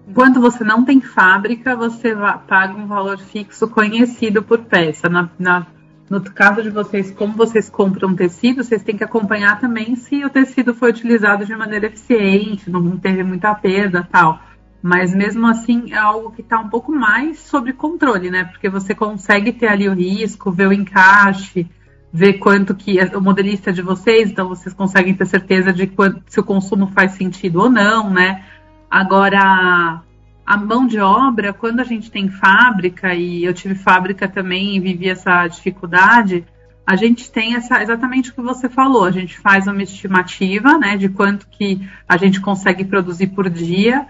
Enquanto 0.07 0.39
você 0.39 0.63
não 0.63 0.85
tem 0.85 1.01
fábrica, 1.01 1.75
você 1.75 2.13
paga 2.47 2.73
um 2.73 2.87
valor 2.87 3.17
fixo 3.19 3.67
conhecido 3.67 4.43
por 4.43 4.59
peça. 4.59 5.09
Na, 5.09 5.29
na, 5.37 5.67
no 6.09 6.21
caso 6.21 6.61
de 6.61 6.69
vocês, 6.69 7.11
como 7.11 7.33
vocês 7.33 7.69
compram 7.69 8.15
tecido, 8.15 8.63
vocês 8.63 8.83
têm 8.83 8.97
que 8.97 9.03
acompanhar 9.03 9.59
também 9.59 9.95
se 9.95 10.23
o 10.23 10.29
tecido 10.29 10.73
foi 10.73 10.89
utilizado 10.89 11.45
de 11.45 11.55
maneira 11.55 11.87
eficiente, 11.87 12.69
não 12.69 12.97
teve 12.97 13.23
muita 13.23 13.55
perda 13.55 14.07
tal. 14.09 14.39
Mas 14.83 15.15
mesmo 15.15 15.47
assim 15.47 15.93
é 15.93 15.97
algo 15.97 16.31
que 16.31 16.41
está 16.41 16.59
um 16.59 16.67
pouco 16.67 16.91
mais 16.91 17.39
sobre 17.39 17.71
controle, 17.71 18.29
né? 18.29 18.43
Porque 18.43 18.67
você 18.67 18.93
consegue 18.93 19.53
ter 19.53 19.67
ali 19.67 19.87
o 19.87 19.93
risco, 19.93 20.51
ver 20.51 20.67
o 20.67 20.73
encaixe, 20.73 21.65
ver 22.11 22.33
quanto 22.33 22.75
que 22.75 22.99
é 22.99 23.05
o 23.17 23.21
modelista 23.21 23.71
de 23.71 23.81
vocês, 23.81 24.29
então 24.29 24.49
vocês 24.49 24.75
conseguem 24.75 25.13
ter 25.13 25.25
certeza 25.25 25.71
de 25.71 25.87
quanto, 25.87 26.21
se 26.27 26.37
o 26.37 26.43
consumo 26.43 26.87
faz 26.87 27.13
sentido 27.13 27.61
ou 27.61 27.69
não, 27.69 28.09
né? 28.09 28.43
Agora, 28.91 30.01
a 30.45 30.57
mão 30.57 30.85
de 30.85 30.99
obra, 30.99 31.53
quando 31.53 31.79
a 31.79 31.85
gente 31.85 32.11
tem 32.11 32.27
fábrica, 32.27 33.15
e 33.15 33.45
eu 33.45 33.53
tive 33.53 33.75
fábrica 33.75 34.27
também 34.27 34.75
e 34.75 34.81
vivi 34.81 35.07
essa 35.07 35.47
dificuldade, 35.47 36.45
a 36.85 36.97
gente 36.97 37.31
tem 37.31 37.55
essa, 37.55 37.81
exatamente 37.81 38.31
o 38.31 38.33
que 38.33 38.41
você 38.41 38.67
falou, 38.67 39.05
a 39.05 39.11
gente 39.11 39.39
faz 39.39 39.65
uma 39.65 39.81
estimativa 39.81 40.77
né, 40.77 40.97
de 40.97 41.07
quanto 41.07 41.47
que 41.47 41.87
a 42.07 42.17
gente 42.17 42.41
consegue 42.41 42.83
produzir 42.83 43.27
por 43.27 43.49
dia, 43.49 44.05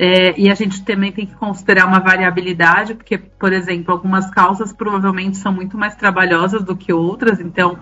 é, 0.00 0.32
e 0.38 0.48
a 0.48 0.54
gente 0.54 0.84
também 0.84 1.10
tem 1.10 1.26
que 1.26 1.34
considerar 1.34 1.84
uma 1.84 1.98
variabilidade, 1.98 2.94
porque, 2.94 3.18
por 3.18 3.52
exemplo, 3.52 3.92
algumas 3.92 4.30
calças 4.30 4.72
provavelmente 4.72 5.36
são 5.36 5.52
muito 5.52 5.76
mais 5.76 5.96
trabalhosas 5.96 6.62
do 6.62 6.76
que 6.76 6.92
outras, 6.92 7.40
então 7.40 7.76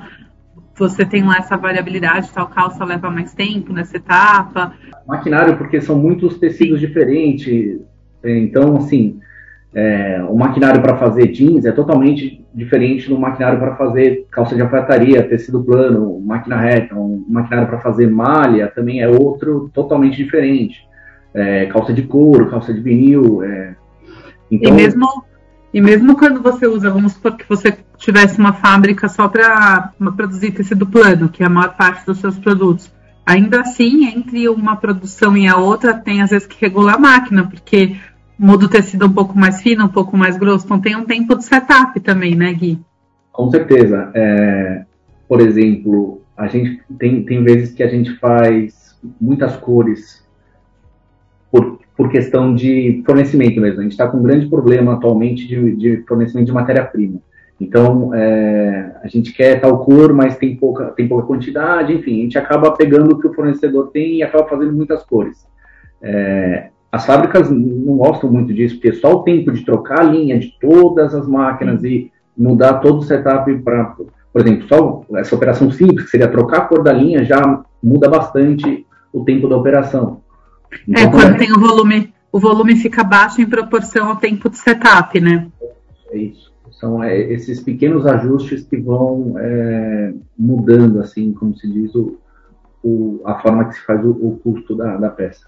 você 0.74 1.04
tem 1.04 1.22
lá 1.22 1.36
essa 1.36 1.58
variabilidade, 1.58 2.32
tal 2.32 2.46
calça 2.48 2.86
leva 2.86 3.10
mais 3.10 3.34
tempo 3.34 3.70
nessa 3.70 3.98
etapa. 3.98 4.72
Maquinário, 5.06 5.58
porque 5.58 5.78
são 5.78 5.98
muitos 5.98 6.38
tecidos 6.38 6.80
diferentes, 6.80 7.82
então, 8.24 8.78
assim, 8.78 9.20
é, 9.74 10.24
o 10.26 10.34
maquinário 10.34 10.80
para 10.80 10.96
fazer 10.96 11.26
jeans 11.28 11.66
é 11.66 11.72
totalmente 11.72 12.42
diferente 12.54 13.10
do 13.10 13.18
maquinário 13.18 13.58
para 13.58 13.76
fazer 13.76 14.26
calça 14.30 14.54
de 14.54 14.62
alfaiataria, 14.62 15.22
tecido 15.22 15.62
plano, 15.62 16.18
máquina 16.18 16.56
reta. 16.56 16.94
Um 16.94 17.22
maquinário 17.28 17.68
para 17.68 17.80
fazer 17.80 18.06
malha 18.06 18.68
também 18.68 19.02
é 19.02 19.08
outro 19.08 19.70
totalmente 19.74 20.16
diferente. 20.16 20.85
É, 21.36 21.66
calça 21.66 21.92
de 21.92 22.02
couro, 22.02 22.50
calça 22.50 22.72
de 22.72 22.80
vinil. 22.80 23.42
É... 23.42 23.76
Então... 24.50 24.72
E, 24.72 24.74
mesmo, 24.74 25.24
e 25.72 25.80
mesmo 25.82 26.16
quando 26.16 26.42
você 26.42 26.66
usa, 26.66 26.90
vamos 26.90 27.12
supor 27.12 27.36
que 27.36 27.46
você 27.46 27.76
tivesse 27.98 28.38
uma 28.38 28.54
fábrica 28.54 29.06
só 29.08 29.28
para 29.28 29.92
produzir 30.16 30.52
tecido 30.52 30.86
plano, 30.86 31.28
que 31.28 31.42
é 31.42 31.46
a 31.46 31.50
maior 31.50 31.76
parte 31.76 32.06
dos 32.06 32.18
seus 32.18 32.38
produtos, 32.38 32.90
ainda 33.26 33.60
assim, 33.60 34.06
entre 34.06 34.48
uma 34.48 34.76
produção 34.76 35.36
e 35.36 35.46
a 35.46 35.56
outra, 35.56 35.92
tem 35.92 36.22
às 36.22 36.30
vezes 36.30 36.46
que 36.46 36.58
regular 36.58 36.94
a 36.94 36.98
máquina, 36.98 37.46
porque 37.46 37.96
muda 38.38 38.64
o 38.66 38.68
tecido 38.68 39.06
um 39.06 39.12
pouco 39.12 39.38
mais 39.38 39.60
fino, 39.60 39.84
um 39.84 39.88
pouco 39.88 40.16
mais 40.16 40.36
grosso. 40.38 40.64
Então 40.64 40.80
tem 40.80 40.96
um 40.96 41.04
tempo 41.04 41.36
de 41.36 41.44
setup 41.44 41.98
também, 42.00 42.34
né, 42.34 42.52
Gui? 42.52 42.80
Com 43.30 43.50
certeza. 43.50 44.10
É, 44.14 44.84
por 45.28 45.40
exemplo, 45.40 46.22
a 46.36 46.46
gente 46.46 46.80
tem, 46.98 47.22
tem 47.24 47.44
vezes 47.44 47.74
que 47.74 47.82
a 47.82 47.88
gente 47.88 48.14
faz 48.18 48.96
muitas 49.20 49.56
cores 49.56 50.25
por, 51.50 51.78
por 51.96 52.10
questão 52.10 52.54
de 52.54 53.02
fornecimento 53.06 53.60
mesmo. 53.60 53.80
A 53.80 53.82
gente 53.82 53.92
está 53.92 54.06
com 54.06 54.18
um 54.18 54.22
grande 54.22 54.46
problema 54.46 54.94
atualmente 54.94 55.46
de, 55.46 55.76
de 55.76 56.04
fornecimento 56.06 56.46
de 56.46 56.52
matéria-prima. 56.52 57.20
Então, 57.60 58.14
é, 58.14 58.92
a 59.02 59.08
gente 59.08 59.32
quer 59.32 59.60
tal 59.60 59.78
cor, 59.84 60.12
mas 60.12 60.36
tem 60.36 60.56
pouca, 60.56 60.86
tem 60.88 61.08
pouca 61.08 61.26
quantidade, 61.26 61.94
enfim, 61.94 62.20
a 62.20 62.22
gente 62.24 62.38
acaba 62.38 62.70
pegando 62.72 63.14
o 63.14 63.18
que 63.18 63.26
o 63.26 63.32
fornecedor 63.32 63.90
tem 63.92 64.16
e 64.16 64.22
acaba 64.22 64.46
fazendo 64.46 64.74
muitas 64.74 65.02
cores. 65.04 65.46
É, 66.02 66.68
as 66.92 67.06
fábricas 67.06 67.50
não 67.50 67.96
gostam 67.96 68.30
muito 68.30 68.52
disso, 68.52 68.76
porque 68.76 68.92
só 68.92 69.14
o 69.14 69.22
tempo 69.22 69.52
de 69.52 69.64
trocar 69.64 70.00
a 70.00 70.04
linha 70.04 70.38
de 70.38 70.54
todas 70.60 71.14
as 71.14 71.26
máquinas 71.26 71.82
e 71.82 72.12
mudar 72.36 72.74
todo 72.74 72.98
o 72.98 73.02
setup 73.02 73.52
para, 73.58 73.96
por 74.32 74.42
exemplo, 74.42 74.68
só 74.68 75.04
essa 75.16 75.34
operação 75.34 75.70
simples, 75.70 76.04
que 76.04 76.10
seria 76.10 76.28
trocar 76.28 76.58
a 76.58 76.64
cor 76.66 76.82
da 76.82 76.92
linha, 76.92 77.24
já 77.24 77.64
muda 77.82 78.08
bastante 78.08 78.86
o 79.12 79.24
tempo 79.24 79.48
da 79.48 79.56
operação. 79.56 80.20
Então, 80.86 81.02
é, 81.02 81.10
quando 81.10 81.34
é... 81.34 81.38
tem 81.38 81.52
o 81.52 81.60
volume, 81.60 82.12
o 82.32 82.38
volume 82.38 82.76
fica 82.76 83.02
baixo 83.04 83.40
em 83.40 83.46
proporção 83.46 84.08
ao 84.08 84.16
tempo 84.16 84.50
de 84.50 84.58
setup, 84.58 85.20
né? 85.20 85.46
É 86.10 86.18
isso. 86.18 86.52
São 86.72 87.02
é, 87.02 87.18
esses 87.18 87.60
pequenos 87.60 88.06
ajustes 88.06 88.64
que 88.64 88.76
vão 88.76 89.34
é, 89.38 90.12
mudando, 90.38 91.00
assim, 91.00 91.32
como 91.32 91.56
se 91.56 91.66
diz, 91.66 91.94
o, 91.94 92.18
o, 92.82 93.22
a 93.24 93.40
forma 93.40 93.64
que 93.64 93.74
se 93.76 93.86
faz 93.86 94.04
o, 94.04 94.10
o 94.10 94.38
custo 94.42 94.76
da, 94.76 94.96
da 94.96 95.08
peça. 95.08 95.46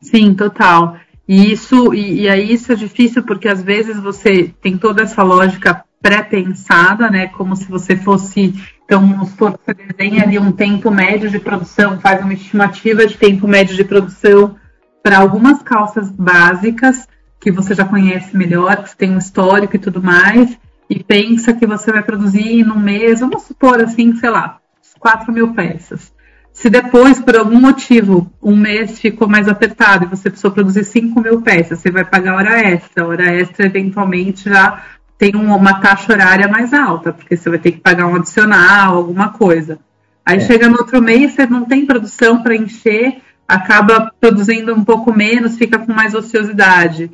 Sim, 0.00 0.34
total. 0.34 0.96
E 1.28 1.52
isso, 1.52 1.92
e, 1.92 2.22
e 2.22 2.28
aí 2.28 2.52
isso 2.52 2.72
é 2.72 2.76
difícil 2.76 3.22
porque 3.24 3.48
às 3.48 3.62
vezes 3.62 3.98
você 4.00 4.54
tem 4.62 4.78
toda 4.78 5.02
essa 5.02 5.22
lógica 5.22 5.84
pré-pensada, 6.00 7.10
né? 7.10 7.26
Como 7.28 7.56
se 7.56 7.68
você 7.68 7.96
fosse. 7.96 8.54
Então, 8.86 9.16
você 9.16 9.74
desenha 9.74 10.22
ali 10.22 10.38
um 10.38 10.52
tempo 10.52 10.92
médio 10.92 11.28
de 11.28 11.40
produção, 11.40 12.00
faz 12.00 12.22
uma 12.22 12.32
estimativa 12.32 13.04
de 13.04 13.18
tempo 13.18 13.46
médio 13.48 13.74
de 13.76 13.82
produção 13.82 14.54
para 15.02 15.18
algumas 15.18 15.60
calças 15.60 16.08
básicas 16.08 17.08
que 17.40 17.50
você 17.50 17.74
já 17.74 17.84
conhece 17.84 18.36
melhor, 18.36 18.76
que 18.76 18.90
você 18.90 18.96
tem 18.96 19.10
um 19.10 19.18
histórico 19.18 19.74
e 19.74 19.78
tudo 19.78 20.00
mais, 20.00 20.56
e 20.88 21.02
pensa 21.02 21.52
que 21.52 21.66
você 21.66 21.90
vai 21.90 22.02
produzir 22.02 22.64
num 22.64 22.78
mês, 22.78 23.20
vamos 23.20 23.42
supor 23.42 23.80
assim, 23.80 24.14
sei 24.14 24.30
lá, 24.30 24.58
4 25.00 25.32
mil 25.32 25.52
peças. 25.52 26.12
Se 26.52 26.70
depois, 26.70 27.20
por 27.20 27.36
algum 27.36 27.60
motivo, 27.60 28.32
um 28.42 28.56
mês 28.56 28.98
ficou 28.98 29.28
mais 29.28 29.46
apertado 29.46 30.04
e 30.04 30.08
você 30.08 30.30
precisou 30.30 30.52
produzir 30.52 30.84
5 30.84 31.20
mil 31.20 31.42
peças, 31.42 31.80
você 31.80 31.90
vai 31.90 32.04
pagar 32.04 32.36
hora 32.36 32.58
extra. 32.60 33.04
A 33.04 33.06
hora 33.06 33.34
extra, 33.34 33.66
eventualmente, 33.66 34.48
já 34.48 34.82
tem 35.18 35.34
uma 35.34 35.80
taxa 35.80 36.12
horária 36.12 36.48
mais 36.48 36.74
alta, 36.74 37.12
porque 37.12 37.36
você 37.36 37.48
vai 37.48 37.58
ter 37.58 37.72
que 37.72 37.80
pagar 37.80 38.06
um 38.06 38.16
adicional, 38.16 38.96
alguma 38.96 39.30
coisa. 39.30 39.78
Aí 40.24 40.38
é. 40.38 40.40
chega 40.40 40.68
no 40.68 40.78
outro 40.78 41.00
mês, 41.00 41.32
você 41.32 41.46
não 41.46 41.64
tem 41.64 41.86
produção 41.86 42.42
para 42.42 42.56
encher, 42.56 43.22
acaba 43.48 44.12
produzindo 44.20 44.74
um 44.74 44.84
pouco 44.84 45.12
menos, 45.16 45.56
fica 45.56 45.78
com 45.78 45.92
mais 45.92 46.14
ociosidade. 46.14 47.10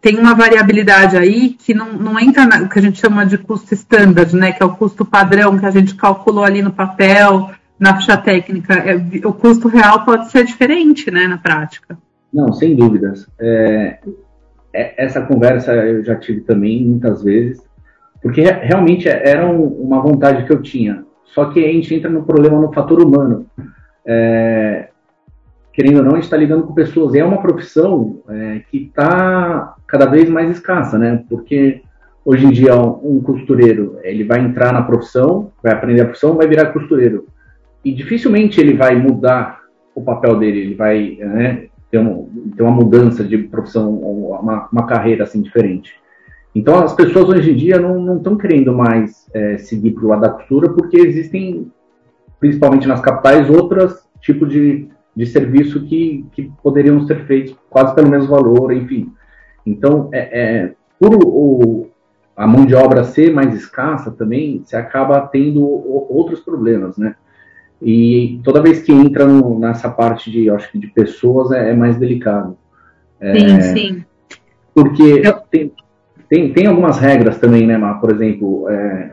Tem 0.00 0.18
uma 0.18 0.34
variabilidade 0.34 1.16
aí 1.16 1.50
que 1.50 1.74
não, 1.74 1.92
não 1.92 2.18
entra 2.18 2.46
no 2.46 2.68
que 2.68 2.78
a 2.78 2.82
gente 2.82 2.98
chama 2.98 3.26
de 3.26 3.36
custo 3.36 3.74
standard, 3.74 4.34
né? 4.34 4.50
Que 4.50 4.62
é 4.62 4.66
o 4.66 4.74
custo 4.74 5.04
padrão 5.04 5.58
que 5.58 5.66
a 5.66 5.70
gente 5.70 5.94
calculou 5.94 6.42
ali 6.42 6.62
no 6.62 6.72
papel, 6.72 7.50
na 7.80 7.96
ficha 7.96 8.14
técnica, 8.18 8.74
é, 8.74 8.94
o 9.24 9.32
custo 9.32 9.66
real 9.66 10.04
pode 10.04 10.30
ser 10.30 10.44
diferente, 10.44 11.10
né, 11.10 11.26
na 11.26 11.38
prática. 11.38 11.96
Não, 12.32 12.52
sem 12.52 12.76
dúvidas. 12.76 13.26
É, 13.40 13.98
essa 14.72 15.20
conversa 15.22 15.74
eu 15.74 16.04
já 16.04 16.16
tive 16.16 16.42
também 16.42 16.84
muitas 16.84 17.22
vezes, 17.22 17.62
porque 18.22 18.42
realmente 18.42 19.08
era 19.08 19.46
um, 19.46 19.64
uma 19.64 20.00
vontade 20.00 20.44
que 20.44 20.52
eu 20.52 20.62
tinha. 20.62 21.04
Só 21.24 21.46
que 21.46 21.64
a 21.64 21.72
gente 21.72 21.94
entra 21.94 22.10
no 22.10 22.24
problema 22.24 22.60
no 22.60 22.72
fator 22.72 23.00
humano. 23.00 23.46
É, 24.04 24.88
querendo 25.72 25.98
ou 25.98 26.02
não, 26.02 26.12
a 26.12 26.14
gente 26.16 26.24
está 26.24 26.36
lidando 26.36 26.64
com 26.64 26.74
pessoas. 26.74 27.14
E 27.14 27.18
é 27.18 27.24
uma 27.24 27.40
profissão 27.40 28.20
é, 28.28 28.62
que 28.70 28.78
está 28.88 29.74
cada 29.86 30.06
vez 30.06 30.28
mais 30.28 30.50
escassa, 30.50 30.98
né? 30.98 31.24
Porque 31.28 31.82
hoje 32.24 32.46
em 32.46 32.50
dia 32.50 32.74
um 32.76 33.20
costureiro 33.22 33.98
ele 34.02 34.24
vai 34.24 34.40
entrar 34.40 34.72
na 34.72 34.82
profissão, 34.82 35.52
vai 35.62 35.72
aprender 35.72 36.02
a 36.02 36.06
profissão, 36.06 36.36
vai 36.36 36.46
virar 36.46 36.72
costureiro 36.72 37.26
e 37.84 37.92
dificilmente 37.92 38.60
ele 38.60 38.74
vai 38.74 38.94
mudar 38.94 39.60
o 39.94 40.02
papel 40.02 40.38
dele, 40.38 40.60
ele 40.60 40.74
vai 40.74 41.16
né, 41.18 41.66
ter, 41.90 41.98
um, 41.98 42.52
ter, 42.56 42.62
uma 42.62 42.72
mudança 42.72 43.24
de 43.24 43.38
profissão, 43.38 43.92
uma, 43.94 44.68
uma, 44.70 44.86
carreira 44.86 45.24
assim 45.24 45.42
diferente. 45.42 45.94
Então 46.54 46.78
as 46.82 46.94
pessoas 46.94 47.28
hoje 47.28 47.52
em 47.52 47.56
dia 47.56 47.78
não 47.78 48.16
estão 48.16 48.36
querendo 48.36 48.72
mais 48.72 49.28
é, 49.32 49.58
seguir 49.58 49.92
para 49.92 50.04
o 50.04 50.08
lado 50.08 50.22
da 50.22 50.30
costura 50.30 50.70
porque 50.72 50.96
existem, 50.96 51.70
principalmente 52.38 52.88
nas 52.88 53.00
capitais, 53.00 53.48
outros 53.48 54.04
tipos 54.20 54.48
de, 54.48 54.88
de 55.14 55.26
serviço 55.26 55.84
que, 55.84 56.26
que 56.32 56.50
poderiam 56.62 57.06
ser 57.06 57.24
feitos 57.26 57.56
quase 57.68 57.94
pelo 57.94 58.10
mesmo 58.10 58.28
valor, 58.28 58.72
enfim. 58.72 59.12
Então, 59.64 60.08
é, 60.12 60.40
é 60.40 60.72
por 60.98 61.14
o, 61.14 61.88
a 62.36 62.46
mão 62.46 62.64
de 62.64 62.74
obra 62.74 63.04
ser 63.04 63.32
mais 63.32 63.54
escassa 63.54 64.10
também, 64.10 64.62
você 64.64 64.76
acaba 64.76 65.20
tendo 65.20 65.62
outros 65.62 66.40
problemas, 66.40 66.96
né? 66.96 67.14
E 67.82 68.40
toda 68.44 68.62
vez 68.62 68.82
que 68.82 68.92
entra 68.92 69.26
no, 69.26 69.58
nessa 69.58 69.88
parte 69.88 70.30
de, 70.30 70.50
acho 70.50 70.70
que 70.70 70.78
de 70.78 70.88
pessoas, 70.88 71.50
é, 71.52 71.70
é 71.70 71.74
mais 71.74 71.96
delicado. 71.96 72.56
É, 73.18 73.34
sim, 73.34 73.60
sim. 73.60 74.04
Porque 74.74 75.22
Eu... 75.24 75.34
tem, 75.50 75.72
tem, 76.28 76.52
tem 76.52 76.66
algumas 76.66 76.98
regras 76.98 77.38
também, 77.38 77.66
né, 77.66 77.76
Mar? 77.76 78.00
Por 78.00 78.10
exemplo, 78.10 78.68
é, 78.68 79.12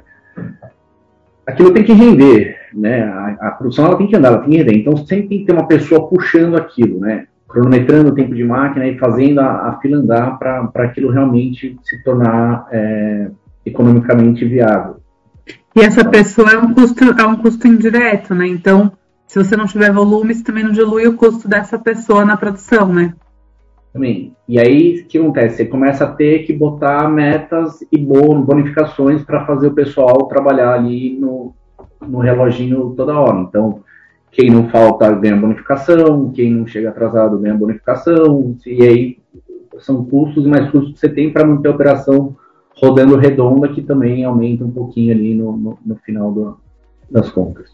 aquilo 1.48 1.74
tem 1.74 1.84
que 1.84 1.94
render, 1.94 2.58
né? 2.74 3.04
A, 3.04 3.48
a, 3.48 3.52
produção 3.52 3.86
ela 3.86 3.98
tem 3.98 4.08
que 4.08 4.16
andar, 4.16 4.30
ela 4.30 4.40
tem 4.40 4.52
que 4.52 4.58
render. 4.58 4.78
Então 4.78 4.98
sempre 4.98 5.30
tem 5.30 5.40
que 5.40 5.46
ter 5.46 5.54
uma 5.54 5.68
pessoa 5.68 6.08
puxando 6.10 6.58
aquilo, 6.58 7.00
né? 7.00 7.26
Cronometrando 7.48 8.10
o 8.10 8.14
tempo 8.14 8.36
de 8.36 8.44
máquina 8.44 8.86
e 8.86 8.98
fazendo 8.98 9.40
a, 9.40 9.70
a 9.70 9.80
fila 9.80 9.98
andar 9.98 10.38
para 10.38 10.84
aquilo 10.84 11.10
realmente 11.10 11.78
se 11.82 12.04
tornar 12.04 12.68
é, 12.72 13.30
economicamente 13.66 14.44
viável. 14.44 14.97
E 15.78 15.82
essa 15.82 16.04
pessoa 16.04 16.50
é 16.50 16.58
um 16.58 16.74
custo, 16.74 17.04
é 17.04 17.24
um 17.24 17.36
custo 17.36 17.68
indireto, 17.68 18.34
né? 18.34 18.48
Então, 18.48 18.92
se 19.28 19.38
você 19.38 19.56
não 19.56 19.68
tiver 19.68 19.94
volume, 19.94 20.34
você 20.34 20.44
também 20.44 20.64
não 20.64 20.72
dilui 20.72 21.06
o 21.06 21.16
custo 21.16 21.48
dessa 21.48 21.78
pessoa 21.78 22.26
na 22.26 22.36
produção, 22.36 22.92
né? 22.92 23.14
Também. 23.94 24.36
E 24.48 24.60
aí, 24.60 25.02
o 25.02 25.06
que 25.06 25.20
acontece? 25.20 25.58
Você 25.58 25.66
começa 25.66 26.04
a 26.06 26.12
ter 26.12 26.48
que 26.48 26.52
botar 26.52 27.08
metas 27.08 27.86
e 27.92 27.98
bonificações 28.00 29.24
para 29.24 29.46
fazer 29.46 29.68
o 29.68 29.74
pessoal 29.76 30.26
trabalhar 30.26 30.74
ali 30.74 31.16
no, 31.20 31.54
no 32.02 32.18
reloginho 32.22 32.96
toda 32.98 33.20
hora. 33.20 33.40
Então, 33.42 33.82
quem 34.32 34.50
não 34.50 34.70
falta 34.70 35.12
ganha 35.12 35.38
bonificação, 35.38 36.32
quem 36.32 36.56
não 36.56 36.66
chega 36.66 36.90
atrasado 36.90 37.38
ganha 37.38 37.54
bonificação, 37.54 38.56
e 38.66 38.82
aí 38.82 39.18
são 39.78 40.04
custos 40.04 40.44
e 40.44 40.50
mais 40.50 40.72
custos 40.72 40.94
que 40.94 41.00
você 41.00 41.10
tem 41.10 41.32
para 41.32 41.46
manter 41.46 41.68
a 41.68 41.72
operação 41.72 42.36
rodando 42.80 43.18
redonda, 43.18 43.68
que 43.68 43.82
também 43.82 44.24
aumenta 44.24 44.64
um 44.64 44.72
pouquinho 44.72 45.14
ali 45.14 45.34
no, 45.34 45.58
no, 45.58 45.80
no 45.86 45.96
final 45.98 46.32
do, 46.32 46.58
das 47.10 47.30
contas. 47.30 47.70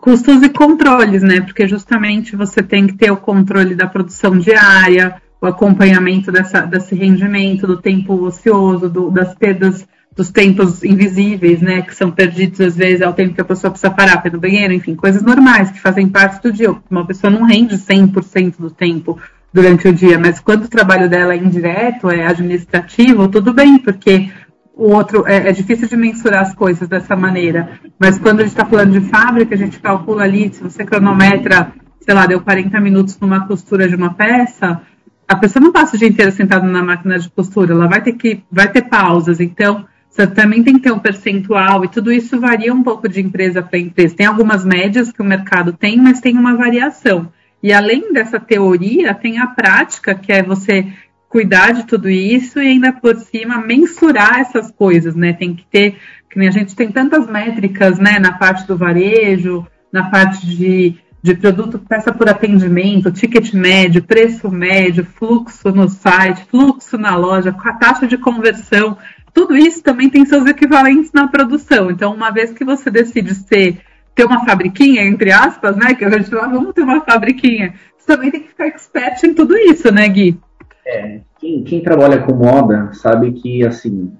Custos 0.00 0.42
e 0.42 0.48
controles, 0.48 1.22
né? 1.22 1.40
Porque 1.40 1.66
justamente 1.68 2.34
você 2.34 2.62
tem 2.62 2.88
que 2.88 2.94
ter 2.94 3.10
o 3.10 3.16
controle 3.16 3.74
da 3.74 3.86
produção 3.86 4.36
diária, 4.36 5.22
o 5.40 5.46
acompanhamento 5.46 6.32
dessa, 6.32 6.62
desse 6.62 6.94
rendimento, 6.94 7.66
do 7.66 7.80
tempo 7.80 8.14
ocioso, 8.24 8.88
do, 8.88 9.10
das 9.10 9.34
perdas 9.34 9.86
dos 10.14 10.30
tempos 10.30 10.84
invisíveis, 10.84 11.62
né, 11.62 11.80
que 11.80 11.94
são 11.94 12.10
perdidos 12.10 12.60
às 12.60 12.76
vezes 12.76 13.00
ao 13.00 13.14
tempo 13.14 13.34
que 13.34 13.40
a 13.40 13.44
pessoa 13.44 13.70
precisa 13.70 13.90
parar 13.90 14.18
para 14.18 14.28
ir 14.28 14.34
no 14.34 14.40
banheiro, 14.40 14.74
enfim, 14.74 14.94
coisas 14.94 15.22
normais 15.22 15.70
que 15.70 15.80
fazem 15.80 16.06
parte 16.06 16.42
do 16.42 16.52
dia. 16.52 16.74
Uma 16.90 17.06
pessoa 17.06 17.30
não 17.30 17.44
rende 17.44 17.78
100% 17.78 18.56
do 18.58 18.70
tempo 18.70 19.18
durante 19.52 19.86
o 19.88 19.92
dia, 19.92 20.18
mas 20.18 20.40
quando 20.40 20.64
o 20.64 20.68
trabalho 20.68 21.08
dela 21.08 21.34
é 21.34 21.36
indireto, 21.36 22.10
é 22.10 22.26
administrativo, 22.26 23.28
tudo 23.28 23.52
bem, 23.52 23.78
porque 23.78 24.30
o 24.74 24.92
outro 24.92 25.24
é, 25.26 25.48
é 25.48 25.52
difícil 25.52 25.86
de 25.86 25.96
mensurar 25.96 26.42
as 26.42 26.54
coisas 26.54 26.88
dessa 26.88 27.14
maneira. 27.14 27.80
Mas 27.98 28.18
quando 28.18 28.40
a 28.40 28.42
gente 28.42 28.52
está 28.52 28.64
falando 28.64 28.92
de 28.92 29.08
fábrica, 29.08 29.54
a 29.54 29.58
gente 29.58 29.78
calcula 29.78 30.22
ali, 30.24 30.52
se 30.52 30.62
você 30.62 30.84
cronometra, 30.84 31.72
sei 32.00 32.14
lá, 32.14 32.26
deu 32.26 32.40
40 32.40 32.80
minutos 32.80 33.18
numa 33.20 33.46
costura 33.46 33.86
de 33.88 33.94
uma 33.94 34.14
peça, 34.14 34.80
a 35.28 35.36
pessoa 35.36 35.62
não 35.62 35.72
passa 35.72 35.96
o 35.96 35.98
dia 35.98 36.08
inteiro 36.08 36.32
sentada 36.32 36.66
na 36.66 36.82
máquina 36.82 37.18
de 37.18 37.28
costura, 37.30 37.72
ela 37.72 37.86
vai 37.86 38.00
ter 38.02 38.12
que 38.12 38.42
vai 38.50 38.68
ter 38.70 38.82
pausas. 38.82 39.40
Então, 39.40 39.84
você 40.08 40.26
também 40.26 40.62
tem 40.62 40.74
que 40.74 40.80
ter 40.80 40.92
um 40.92 40.98
percentual, 40.98 41.84
e 41.84 41.88
tudo 41.88 42.12
isso 42.12 42.38
varia 42.38 42.72
um 42.72 42.82
pouco 42.82 43.08
de 43.08 43.20
empresa 43.20 43.62
para 43.62 43.78
empresa. 43.78 44.14
Tem 44.14 44.26
algumas 44.26 44.64
médias 44.64 45.10
que 45.10 45.22
o 45.22 45.24
mercado 45.24 45.72
tem, 45.72 45.96
mas 45.96 46.20
tem 46.20 46.36
uma 46.36 46.54
variação. 46.54 47.30
E 47.62 47.72
além 47.72 48.12
dessa 48.12 48.40
teoria, 48.40 49.14
tem 49.14 49.38
a 49.38 49.46
prática, 49.46 50.14
que 50.14 50.32
é 50.32 50.42
você 50.42 50.86
cuidar 51.28 51.72
de 51.72 51.86
tudo 51.86 52.10
isso 52.10 52.60
e 52.60 52.68
ainda 52.68 52.92
por 52.92 53.16
cima 53.16 53.58
mensurar 53.58 54.40
essas 54.40 54.70
coisas, 54.70 55.14
né? 55.14 55.32
Tem 55.32 55.54
que 55.54 55.64
ter, 55.64 55.96
que 56.28 56.40
a 56.40 56.50
gente 56.50 56.74
tem 56.74 56.90
tantas 56.90 57.26
métricas, 57.26 57.98
né, 57.98 58.18
na 58.18 58.32
parte 58.32 58.66
do 58.66 58.76
varejo, 58.76 59.66
na 59.90 60.10
parte 60.10 60.46
de, 60.46 60.96
de 61.22 61.34
produto, 61.34 61.78
peça 61.78 62.12
por 62.12 62.28
atendimento, 62.28 63.12
ticket 63.12 63.54
médio, 63.54 64.02
preço 64.02 64.50
médio, 64.50 65.06
fluxo 65.06 65.70
no 65.70 65.88
site, 65.88 66.44
fluxo 66.50 66.98
na 66.98 67.16
loja, 67.16 67.54
a 67.56 67.72
taxa 67.74 68.06
de 68.06 68.18
conversão 68.18 68.98
tudo 69.32 69.56
isso 69.56 69.82
também 69.82 70.10
tem 70.10 70.24
seus 70.26 70.46
equivalentes 70.46 71.10
na 71.12 71.26
produção. 71.26 71.90
Então, 71.90 72.14
uma 72.14 72.30
vez 72.30 72.52
que 72.52 72.64
você 72.64 72.90
decide 72.90 73.34
ser, 73.34 73.80
ter 74.14 74.24
uma 74.24 74.44
fabriquinha, 74.44 75.02
entre 75.04 75.32
aspas, 75.32 75.76
né? 75.76 75.94
Que 75.94 76.04
a 76.04 76.10
gente 76.10 76.30
fala, 76.30 76.48
vamos 76.48 76.72
ter 76.72 76.82
uma 76.82 77.00
fabriquinha. 77.00 77.74
Você 77.96 78.06
também 78.06 78.30
tem 78.30 78.42
que 78.42 78.48
ficar 78.48 78.66
expert 78.66 79.22
em 79.24 79.34
tudo 79.34 79.56
isso, 79.56 79.92
né, 79.92 80.08
Gui? 80.08 80.38
É, 80.86 81.20
quem, 81.38 81.62
quem 81.62 81.82
trabalha 81.82 82.22
com 82.22 82.34
moda 82.34 82.90
sabe 82.92 83.32
que, 83.32 83.64
assim, 83.64 84.12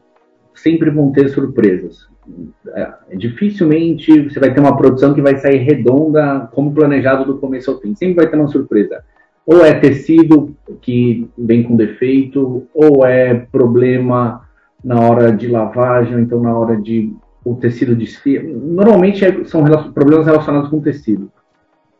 sempre 0.54 0.90
vão 0.90 1.11
ter 1.11 1.28
surpresas. 1.28 2.08
É, 2.75 3.16
dificilmente 3.16 4.28
você 4.28 4.38
vai 4.38 4.54
ter 4.54 4.61
uma 4.61 4.76
produção 4.76 5.12
que 5.12 5.20
vai 5.20 5.37
sair 5.38 5.58
redonda 5.58 6.49
como 6.52 6.72
planejado 6.72 7.25
do 7.25 7.38
começo 7.38 7.70
ao 7.70 7.80
fim. 7.80 7.94
Sempre 7.94 8.16
vai 8.16 8.28
ter 8.28 8.37
uma 8.37 8.49
surpresa. 8.49 9.02
Ou 9.44 9.64
é 9.64 9.75
tecido 9.75 10.56
que 10.80 11.28
vem 11.37 11.64
com 11.64 11.75
defeito, 11.75 12.68
ou 12.72 13.04
é 13.04 13.34
problema 13.34 14.46
na 14.84 15.00
hora 15.00 15.32
de 15.32 15.49
lavagem, 15.49 16.20
então 16.20 16.40
na 16.40 16.56
hora 16.56 16.76
de 16.76 17.12
o 17.44 17.54
tecido 17.56 17.96
desfia. 17.96 18.42
Normalmente 18.42 19.25
é, 19.25 19.44
são 19.44 19.64
problemas 19.92 20.26
relacionados 20.26 20.70
com 20.70 20.78
o 20.78 20.82
tecido. 20.82 21.30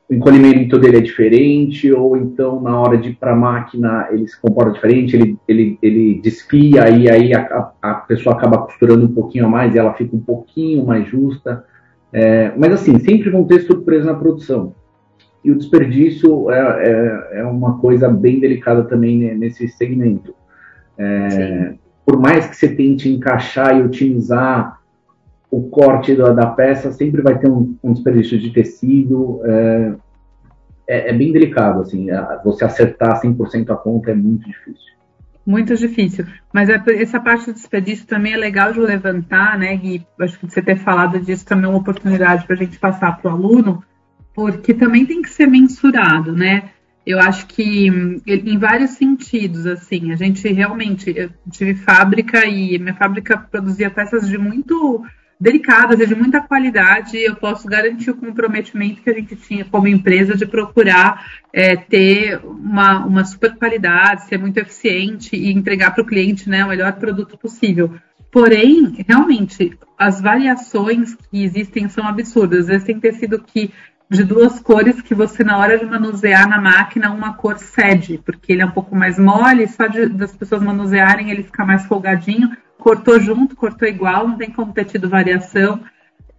O 0.09 0.15
encolhimento 0.15 0.79
dele 0.79 0.99
é 0.99 1.01
diferente, 1.01 1.91
ou 1.91 2.17
então 2.17 2.61
na 2.61 2.79
hora 2.79 2.99
de 2.99 3.11
ir 3.11 3.15
para 3.15 3.33
a 3.33 3.37
máquina 3.37 4.09
ele 4.11 4.29
se 4.29 4.39
comporta 4.41 4.73
diferente, 4.73 5.17
ele, 5.17 5.39
ele, 5.49 5.79
ele 5.81 6.21
desfia 6.23 6.91
e 6.91 7.11
aí 7.11 7.35
a, 7.35 7.73
a, 7.81 7.95
pessoa 7.95 8.35
acaba 8.35 8.59
costurando 8.59 9.07
um 9.07 9.13
pouquinho 9.13 9.47
a 9.47 9.49
mais 9.49 9.75
e 9.75 9.79
ela 9.79 9.95
fica 9.95 10.15
um 10.15 10.21
pouquinho 10.21 10.85
mais 10.85 11.09
justa. 11.09 11.65
É, 12.13 12.53
mas 12.57 12.73
assim, 12.75 12.99
sempre 12.99 13.31
vão 13.31 13.45
ter 13.45 13.61
surpresa 13.61 14.13
na 14.13 14.19
produção. 14.19 14.75
E 15.43 15.51
o 15.51 15.57
desperdício 15.57 16.51
é, 16.51 16.59
é, 16.59 17.41
é 17.41 17.45
uma 17.45 17.79
coisa 17.79 18.09
bem 18.09 18.39
delicada 18.39 18.85
também 18.85 19.35
nesse 19.35 19.67
segmento. 19.67 20.35
É, 20.99 21.75
por 22.05 22.21
mais 22.21 22.47
que 22.47 22.57
você 22.57 22.69
tente 22.69 23.09
encaixar 23.09 23.77
e 23.79 23.83
otimizar 23.83 24.82
o 25.53 25.69
corte 25.69 26.17
da, 26.17 26.31
da 26.31 26.47
peça, 26.47 26.91
sempre 26.91 27.21
vai 27.21 27.39
ter 27.39 27.51
um, 27.51 27.77
um 27.85 27.93
desperdício 27.93 28.39
de 28.39 28.51
tecido. 28.51 29.43
É, 29.45 29.93
é, 30.89 31.11
é, 31.11 31.13
bem 31.13 31.31
delicado, 31.31 31.83
assim, 31.83 32.07
você 32.43 32.65
acertar 32.65 33.21
100% 33.21 33.71
a 33.71 33.77
conta 33.77 34.11
é 34.11 34.15
muito 34.15 34.47
difícil. 34.47 34.93
Muito 35.45 35.77
difícil. 35.77 36.25
Mas 36.55 36.71
é, 36.71 36.83
essa 36.95 37.21
parte 37.21 37.47
do 37.47 37.53
desperdício 37.53 38.07
também 38.07 38.33
é 38.33 38.37
legal 38.39 38.73
de 38.73 38.81
levantar, 38.81 39.59
né, 39.59 39.77
Gui? 39.77 40.07
Acho 40.19 40.39
que 40.39 40.51
você 40.51 40.63
ter 40.63 40.77
falado 40.77 41.21
disso 41.21 41.45
também 41.45 41.67
é 41.67 41.69
uma 41.69 41.81
oportunidade 41.81 42.47
para 42.47 42.57
a 42.57 42.59
gente 42.59 42.79
passar 42.79 43.19
para 43.19 43.31
o 43.31 43.35
aluno, 43.35 43.85
porque 44.35 44.73
também 44.73 45.05
tem 45.05 45.21
que 45.21 45.29
ser 45.29 45.47
mensurado, 45.47 46.33
né? 46.33 46.71
Eu 47.05 47.21
acho 47.21 47.47
que 47.47 47.89
em 48.27 48.59
vários 48.59 48.93
sentidos, 48.93 49.67
assim, 49.67 50.13
a 50.13 50.17
gente 50.17 50.51
realmente, 50.51 51.13
eu 51.15 51.29
tive 51.51 51.75
fábrica 51.75 52.47
e 52.47 52.79
minha 52.79 52.95
fábrica 52.95 53.37
produzia 53.37 53.91
peças 53.91 54.27
de 54.27 54.39
muito 54.39 55.05
delicadas 55.43 55.99
e 55.99 56.07
de 56.07 56.15
muita 56.15 56.41
qualidade. 56.41 57.19
Eu 57.19 57.35
posso 57.35 57.67
garantir 57.67 58.11
o 58.11 58.17
comprometimento 58.17 59.03
que 59.03 59.11
a 59.11 59.13
gente 59.13 59.35
tinha 59.35 59.65
como 59.65 59.89
empresa 59.89 60.37
de 60.37 60.47
procurar 60.47 61.27
é, 61.53 61.75
ter 61.75 62.39
uma, 62.45 63.05
uma 63.05 63.25
super 63.25 63.57
qualidade, 63.57 64.27
ser 64.27 64.39
muito 64.39 64.59
eficiente 64.59 65.35
e 65.35 65.53
entregar 65.53 65.91
para 65.91 66.03
o 66.03 66.07
cliente 66.07 66.49
né, 66.49 66.65
o 66.65 66.69
melhor 66.69 66.93
produto 66.93 67.37
possível. 67.37 67.93
Porém, 68.31 69.05
realmente, 69.07 69.77
as 69.99 70.21
variações 70.21 71.15
que 71.15 71.43
existem 71.43 71.89
são 71.89 72.07
absurdas. 72.07 72.61
Às 72.61 72.67
vezes 72.69 72.85
tem 72.85 73.01
tecido 73.01 73.43
que 73.43 73.73
de 74.09 74.23
duas 74.23 74.61
cores 74.61 75.01
que 75.03 75.15
você, 75.15 75.43
na 75.43 75.59
hora 75.59 75.77
de 75.77 75.87
manusear 75.87 76.49
na 76.49 76.61
máquina, 76.61 77.11
uma 77.11 77.33
cor 77.33 77.59
cede, 77.59 78.21
porque 78.25 78.53
ele 78.53 78.63
é 78.63 78.67
um 78.67 78.71
pouco 78.71 78.95
mais 78.95 79.19
mole, 79.19 79.67
só 79.67 79.87
de, 79.87 80.07
das 80.07 80.37
pessoas 80.37 80.63
manusearem 80.63 81.31
ele 81.31 81.43
fica 81.43 81.65
mais 81.65 81.85
folgadinho. 81.87 82.51
Cortou 82.83 83.21
junto, 83.21 83.55
cortou 83.55 83.87
igual, 83.87 84.27
não 84.27 84.37
tem 84.37 84.51
como 84.51 84.73
ter 84.73 84.85
tido 84.87 85.09
variação, 85.09 85.81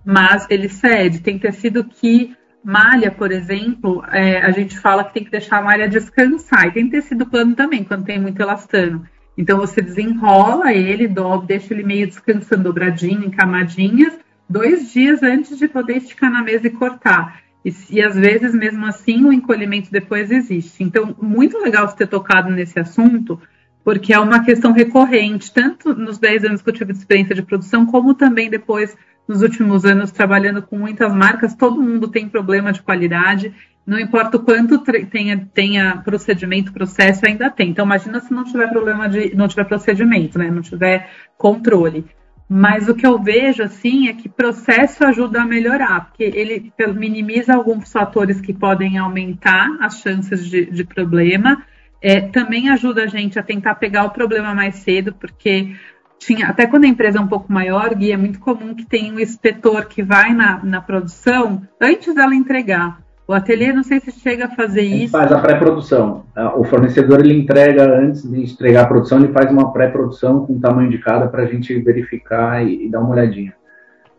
mas 0.03 0.45
ele 0.49 0.67
cede. 0.67 1.21
Tem 1.21 1.39
tecido 1.39 1.86
que 1.86 2.36
malha, 2.62 3.10
por 3.10 3.32
exemplo, 3.32 4.03
é, 4.12 4.41
a 4.41 4.51
gente 4.51 4.77
fala 4.77 5.06
que 5.06 5.13
tem 5.13 5.23
que 5.23 5.32
deixar 5.32 5.60
a 5.60 5.62
malha 5.62 5.88
descansar. 5.88 6.67
E 6.67 6.71
tem 6.73 6.89
tecido 6.89 7.25
plano 7.25 7.56
também, 7.56 7.86
quando 7.86 8.03
tem 8.03 8.19
muito 8.19 8.41
elastano. 8.41 9.08
Então 9.38 9.58
você 9.58 9.82
desenrola 9.82 10.73
ele, 10.73 11.08
dobra, 11.08 11.47
deixa 11.47 11.73
ele 11.73 11.84
meio 11.84 12.08
descansando, 12.08 12.63
dobradinho, 12.63 13.23
em 13.23 13.32
camadinhas, 13.32 14.13
dois 14.49 14.91
dias 14.91 15.23
antes 15.23 15.58
de 15.58 15.69
poder 15.69 15.95
esticar 15.95 16.29
na 16.29 16.43
mesa 16.43 16.67
e 16.67 16.71
cortar. 16.71 17.41
E, 17.63 17.73
e, 17.89 18.01
às 18.01 18.17
vezes, 18.17 18.53
mesmo 18.53 18.86
assim, 18.86 19.23
o 19.23 19.32
encolhimento 19.32 19.89
depois 19.89 20.29
existe. 20.29 20.84
Então, 20.84 21.15
muito 21.21 21.58
legal 21.58 21.88
você 21.88 21.95
ter 21.95 22.08
tocado 22.08 22.51
nesse 22.51 22.77
assunto, 22.77 23.39
porque 23.84 24.13
é 24.13 24.19
uma 24.19 24.43
questão 24.43 24.72
recorrente, 24.72 25.54
tanto 25.54 25.93
nos 25.93 26.17
10 26.17 26.46
anos 26.46 26.62
que 26.62 26.69
eu 26.69 26.74
tive 26.74 26.93
de 26.93 27.00
experiência 27.00 27.36
de 27.36 27.41
produção, 27.41 27.86
como 27.86 28.13
também 28.13 28.50
depois, 28.50 28.96
nos 29.28 29.41
últimos 29.41 29.86
anos, 29.86 30.12
trabalhando 30.12 30.62
com 30.62 30.78
muitas 30.78 31.13
marcas, 31.13 31.56
todo 31.56 31.82
mundo 31.82 32.08
tem 32.08 32.30
problema 32.30 32.72
de 32.72 32.82
qualidade, 32.82 33.54
não 33.86 34.00
importa 34.00 34.38
o 34.38 34.39
quanto 34.39 34.80
tenha, 34.80 35.50
tenha 35.54 35.98
procedimento, 35.98 36.72
processo, 36.72 37.26
ainda 37.26 37.50
tem. 37.50 37.69
Então, 37.69 37.86
imagina 37.86 38.22
se 38.22 38.34
não 38.34 38.46
tiver 38.46 38.69
problema 38.69 39.10
de, 39.10 39.36
não 39.36 39.48
tiver 39.48 39.65
procedimento, 39.65 40.39
né? 40.39 40.50
não 40.50 40.62
tiver 40.62 41.10
controle. 41.38 42.06
Mas 42.48 42.88
o 42.88 42.96
que 42.96 43.06
eu 43.06 43.22
vejo 43.22 43.63
assim 43.63 44.08
é 44.08 44.13
que 44.13 44.30
processo 44.30 45.04
ajuda 45.04 45.41
a 45.41 45.46
melhorar, 45.46 46.08
porque 46.08 46.24
ele 46.24 46.72
minimiza 46.96 47.54
alguns 47.54 47.91
fatores 47.91 48.39
que 48.39 48.54
podem 48.54 48.98
aumentar 48.98 49.67
as 49.82 50.00
chances 50.00 50.46
de, 50.46 50.65
de 50.65 50.84
problema. 50.84 51.63
É, 52.04 52.20
também 52.20 52.70
ajuda 52.70 53.04
a 53.04 53.08
gente 53.08 53.39
a 53.39 53.44
tentar 53.44 53.76
pegar 53.76 54.04
o 54.04 54.10
problema 54.10 54.54
mais 54.54 54.76
cedo, 54.76 55.13
porque 55.13 55.74
tinha, 56.20 56.48
até 56.48 56.68
quando 56.68 56.84
a 56.84 56.88
empresa 56.88 57.18
é 57.18 57.22
um 57.22 57.28
pouco 57.28 57.52
maior, 57.52 57.96
Gui, 57.96 58.12
é 58.12 58.18
muito 58.18 58.39
comum 58.39 58.76
que 58.76 58.86
tenha 58.86 59.13
um 59.13 59.20
inspetor 59.20 59.86
que 59.86 60.04
vai 60.04 60.34
na, 60.34 60.62
na 60.62 60.82
produção 60.82 61.62
antes 61.82 62.13
dela 62.13 62.36
entregar. 62.36 63.02
O 63.26 63.32
ateliê, 63.32 63.72
não 63.72 63.84
sei 63.84 64.02
se 64.02 64.12
chega 64.12 64.46
a 64.46 64.50
fazer 64.50 64.82
isso. 64.82 65.13
Faz 65.13 65.32
a 65.32 65.39
pré-produção. 65.39 66.26
Ah, 66.36 66.54
o 66.58 66.66
fornecedor 66.66 67.22
ele 67.22 67.34
entrega, 67.34 67.86
antes 67.98 68.30
de 68.30 68.42
entregar 68.42 68.84
a 68.84 68.88
produção, 68.88 69.20
ele 69.20 69.32
faz 69.32 69.50
uma 69.50 69.72
pré-produção 69.72 70.46
com 70.46 70.58
o 70.58 70.60
tamanho 70.60 70.89
de 70.89 70.98
cada 70.98 71.28
para 71.28 71.44
a 71.44 71.46
gente 71.46 71.74
verificar 71.80 72.68
e, 72.68 72.86
e, 72.86 72.89
dar 72.89 73.00
uma 73.00 73.12
olhadinha. 73.12 73.54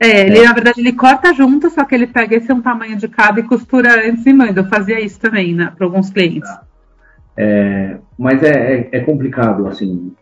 É, 0.01 0.27
ele, 0.27 0.39
é. 0.39 0.45
na 0.45 0.55
verdade, 0.55 0.81
ele 0.81 0.93
corta 0.95 1.35
junto, 1.35 1.69
só 1.69 1.85
que 1.85 1.95
ele 1.95 2.07
pega 2.07 2.35
esse 2.37 2.51
um 2.51 2.63
tamanho 2.63 2.97
de 2.97 3.09
cada 3.09 3.41
e 3.41 3.43
costura 3.43 4.09
antes 4.09 4.25
e 4.25 4.33
manda. 4.33 4.61
Eu 4.61 4.67
fazia 4.69 4.99
isso 4.99 5.21
também 5.21 5.55
né, 5.55 5.71
para 5.77 5.87
alguns 5.87 6.09
clientes. 6.09 6.49
Tá. 6.49 6.64
É, 7.37 7.97
mas 8.19 8.43
é, 8.43 8.75
é, 8.75 8.89
é, 8.93 9.01
complicado, 9.01 9.67
assim, 9.67 10.13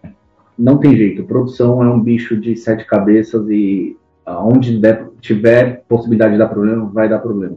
não 0.58 0.78
tem 0.78 0.96
jeito. 0.96 1.24
Produção 1.24 1.82
é 1.82 1.88
um 1.88 2.00
bicho 2.00 2.36
de 2.36 2.56
sete 2.56 2.86
cabeças 2.86 3.48
e 3.50 3.96
onde 4.26 4.80
tiver 5.20 5.82
possibilidade 5.88 6.32
de 6.32 6.38
dar 6.38 6.48
problema, 6.48 6.90
vai 6.92 7.08
dar 7.08 7.18
problema. 7.18 7.56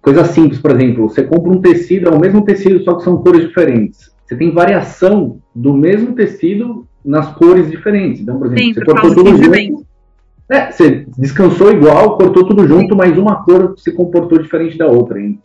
Coisa 0.00 0.24
simples, 0.24 0.58
por 0.58 0.70
exemplo, 0.70 1.08
você 1.08 1.22
compra 1.22 1.52
um 1.52 1.60
tecido, 1.60 2.08
é 2.08 2.12
o 2.12 2.18
mesmo 2.18 2.42
tecido, 2.42 2.82
só 2.82 2.94
que 2.94 3.04
são 3.04 3.18
cores 3.18 3.46
diferentes. 3.46 4.10
Você 4.24 4.34
tem 4.34 4.50
variação 4.50 5.40
do 5.54 5.74
mesmo 5.74 6.14
tecido 6.14 6.86
nas 7.04 7.32
cores 7.34 7.70
diferentes. 7.70 8.22
Então, 8.22 8.38
por 8.38 8.46
exemplo, 8.46 8.64
Sim, 8.64 8.74
você 8.74 8.84
cortou 8.84 9.14
tudo 9.14 9.30
junto. 9.30 9.42
tingimento. 9.42 9.86
É, 10.50 10.72
você 10.72 11.06
descansou 11.16 11.70
igual, 11.70 12.16
cortou 12.16 12.44
tudo 12.44 12.66
junto, 12.66 12.96
mas 12.96 13.16
uma 13.16 13.44
cor 13.44 13.74
se 13.76 13.92
comportou 13.92 14.38
diferente 14.42 14.76
da 14.76 14.86
outra. 14.86 15.20
hein? 15.20 15.40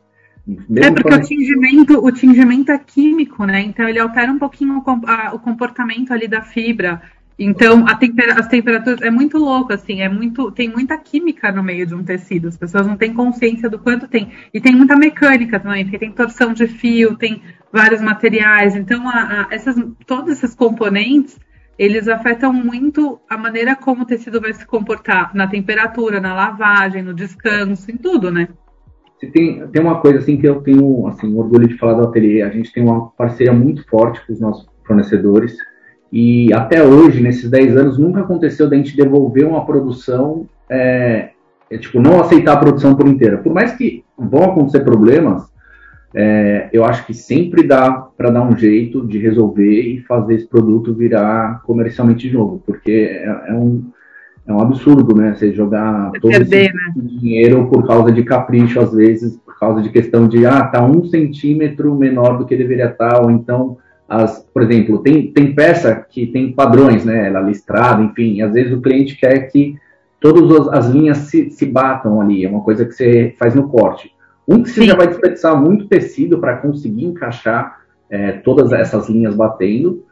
É 0.48 0.92
porque 0.92 1.14
o 1.16 1.22
tingimento, 1.22 2.06
o 2.06 2.12
tingimento 2.12 2.72
é 2.72 2.78
químico, 2.78 3.46
né? 3.46 3.62
Então 3.62 3.88
ele 3.90 4.00
altera 4.00 4.32
um 4.32 4.38
pouquinho 4.38 4.78
o, 4.78 4.82
com- 4.82 5.02
a- 5.08 5.34
o 5.34 5.40
comportamento 5.40 6.12
ali 6.14 6.28
da 6.28 6.42
fibra. 6.42 7.02
Então 7.38 7.84
tempera- 7.98 8.40
as 8.40 8.48
temperaturas 8.48 9.02
é 9.02 9.10
muito 9.10 9.38
louco, 9.38 9.74
assim, 9.74 10.02
é 10.02 10.08
muito, 10.08 10.52
tem 10.52 10.70
muita 10.70 10.98
química 10.98 11.52
no 11.52 11.64
meio 11.64 11.86
de 11.86 11.96
um 11.96 12.04
tecido. 12.04 12.48
As 12.48 12.56
pessoas 12.58 12.86
não 12.88 12.96
têm 12.96 13.14
consciência 13.14 13.70
do 13.70 13.80
quanto 13.80 14.08
tem. 14.08 14.32
E 14.54 14.62
tem 14.62 14.74
muita 14.76 14.96
mecânica 14.96 15.60
também, 15.60 15.84
porque 15.84 16.00
tem 16.00 16.12
torção 16.12 16.54
de 16.54 16.68
fio, 16.68 17.16
tem 17.18 17.42
vários 17.74 18.02
materiais. 18.02 18.76
Então 18.76 19.10
a- 19.10 19.14
a- 19.42 19.48
essas, 19.52 19.76
todos 20.06 20.32
esses 20.32 20.54
componentes 20.56 21.38
eles 21.78 22.08
afetam 22.08 22.54
muito 22.54 23.20
a 23.30 23.38
maneira 23.38 23.76
como 23.76 24.04
o 24.04 24.06
tecido 24.06 24.40
vai 24.40 24.54
se 24.54 24.66
comportar 24.66 25.36
na 25.36 25.46
temperatura, 25.48 26.22
na 26.22 26.34
lavagem, 26.34 27.02
no 27.04 27.14
descanso, 27.14 27.92
em 27.92 27.98
tudo, 27.98 28.32
né? 28.32 28.48
Se 29.20 29.28
tem, 29.28 29.66
tem 29.68 29.82
uma 29.82 30.02
coisa 30.02 30.20
assim 30.20 30.38
que 30.38 30.48
eu 30.48 30.62
tenho 30.62 31.08
assim, 31.08 31.34
orgulho 31.36 31.68
de 31.68 31.78
falar 31.78 31.94
do 31.94 32.08
ateliê. 32.08 32.42
A 32.42 32.50
gente 32.50 32.72
tem 32.74 32.84
uma 32.84 33.10
parceria 33.12 33.54
muito 33.54 33.88
forte 33.88 34.26
com 34.26 34.34
os 34.34 34.40
nossos 34.40 34.68
fornecedores. 34.86 35.56
E 36.12 36.54
até 36.54 36.84
hoje, 36.84 37.22
nesses 37.22 37.50
10 37.50 37.78
anos, 37.78 37.98
nunca 37.98 38.22
aconteceu 38.22 38.70
da 38.70 38.76
gente 38.76 38.96
devolver 38.96 39.46
uma 39.46 39.66
produção, 39.66 40.48
é, 40.70 41.30
é, 41.70 41.78
tipo, 41.78 42.00
não 42.00 42.22
aceitar 42.22 42.54
a 42.54 42.58
produção 42.58 42.96
por 42.96 43.08
inteira. 43.08 43.38
Por 43.38 43.54
mais 43.54 43.74
que 43.74 44.04
vão 44.18 44.44
acontecer 44.44 44.82
problemas, 44.82 45.44
é, 46.14 46.70
eu 46.72 46.86
acho 46.86 47.06
que 47.06 47.14
sempre 47.14 47.64
dá 47.64 47.92
para 47.92 48.30
dar 48.30 48.42
um 48.44 48.56
jeito 48.56 49.06
de 49.06 49.18
resolver 49.18 49.82
e 49.82 50.02
fazer 50.02 50.36
esse 50.36 50.48
produto 50.48 50.94
virar 50.94 51.62
comercialmente 51.64 52.30
de 52.30 52.34
novo, 52.34 52.64
porque 52.66 52.92
é, 52.92 53.50
é 53.50 53.54
um, 53.54 53.84
é 54.48 54.54
um 54.54 54.60
absurdo, 54.60 55.16
né? 55.16 55.34
Você 55.34 55.52
jogar 55.52 56.12
Você 56.12 56.20
todo 56.20 56.32
perder, 56.32 56.72
esse 56.98 57.02
dinheiro 57.20 57.68
por 57.68 57.86
causa 57.86 58.12
de 58.12 58.24
capricho, 58.24 58.80
às 58.80 58.94
vezes, 58.94 59.38
por 59.38 59.58
causa 59.60 59.82
de 59.82 59.90
questão 59.90 60.28
de, 60.28 60.46
ah, 60.46 60.64
tá 60.66 60.86
um 60.86 61.04
centímetro 61.06 61.96
menor 61.96 62.38
do 62.38 62.46
que 62.46 62.56
deveria 62.56 62.90
estar, 62.90 63.22
ou 63.24 63.32
então, 63.32 63.78
as, 64.08 64.48
por 64.54 64.62
exemplo, 64.62 65.00
tem, 65.00 65.32
tem 65.32 65.54
peça 65.54 65.96
que 65.96 66.28
tem 66.28 66.52
padrões, 66.52 67.04
né? 67.04 67.28
Ela 67.28 67.42
listrada, 67.42 68.04
enfim, 68.04 68.42
às 68.42 68.54
vezes 68.54 68.72
o 68.72 68.82
cliente 68.82 69.18
quer 69.18 69.48
que 69.52 69.76
todas 70.20 70.68
as, 70.68 70.86
as 70.86 70.90
linhas 70.90 71.18
se, 71.18 71.50
se 71.50 71.66
batam 71.66 72.22
ali, 72.22 72.46
é 72.46 72.50
uma 72.50 72.62
coisa 72.62 72.86
que 72.86 72.94
você 72.94 73.34
faz 73.40 73.56
no 73.56 73.68
corte. 73.68 74.12
Um 74.48 74.62
que 74.62 74.70
você 74.70 74.82
Sim. 74.82 74.88
já 74.88 74.96
vai 74.96 75.08
desperdiçar 75.08 75.60
muito 75.60 75.88
tecido 75.88 76.38
para 76.38 76.58
conseguir 76.58 77.06
encaixar 77.06 77.80
é, 78.12 78.34
todas 78.34 78.72
essas 78.72 79.10
linhas 79.10 79.34
batendo, 79.34 80.05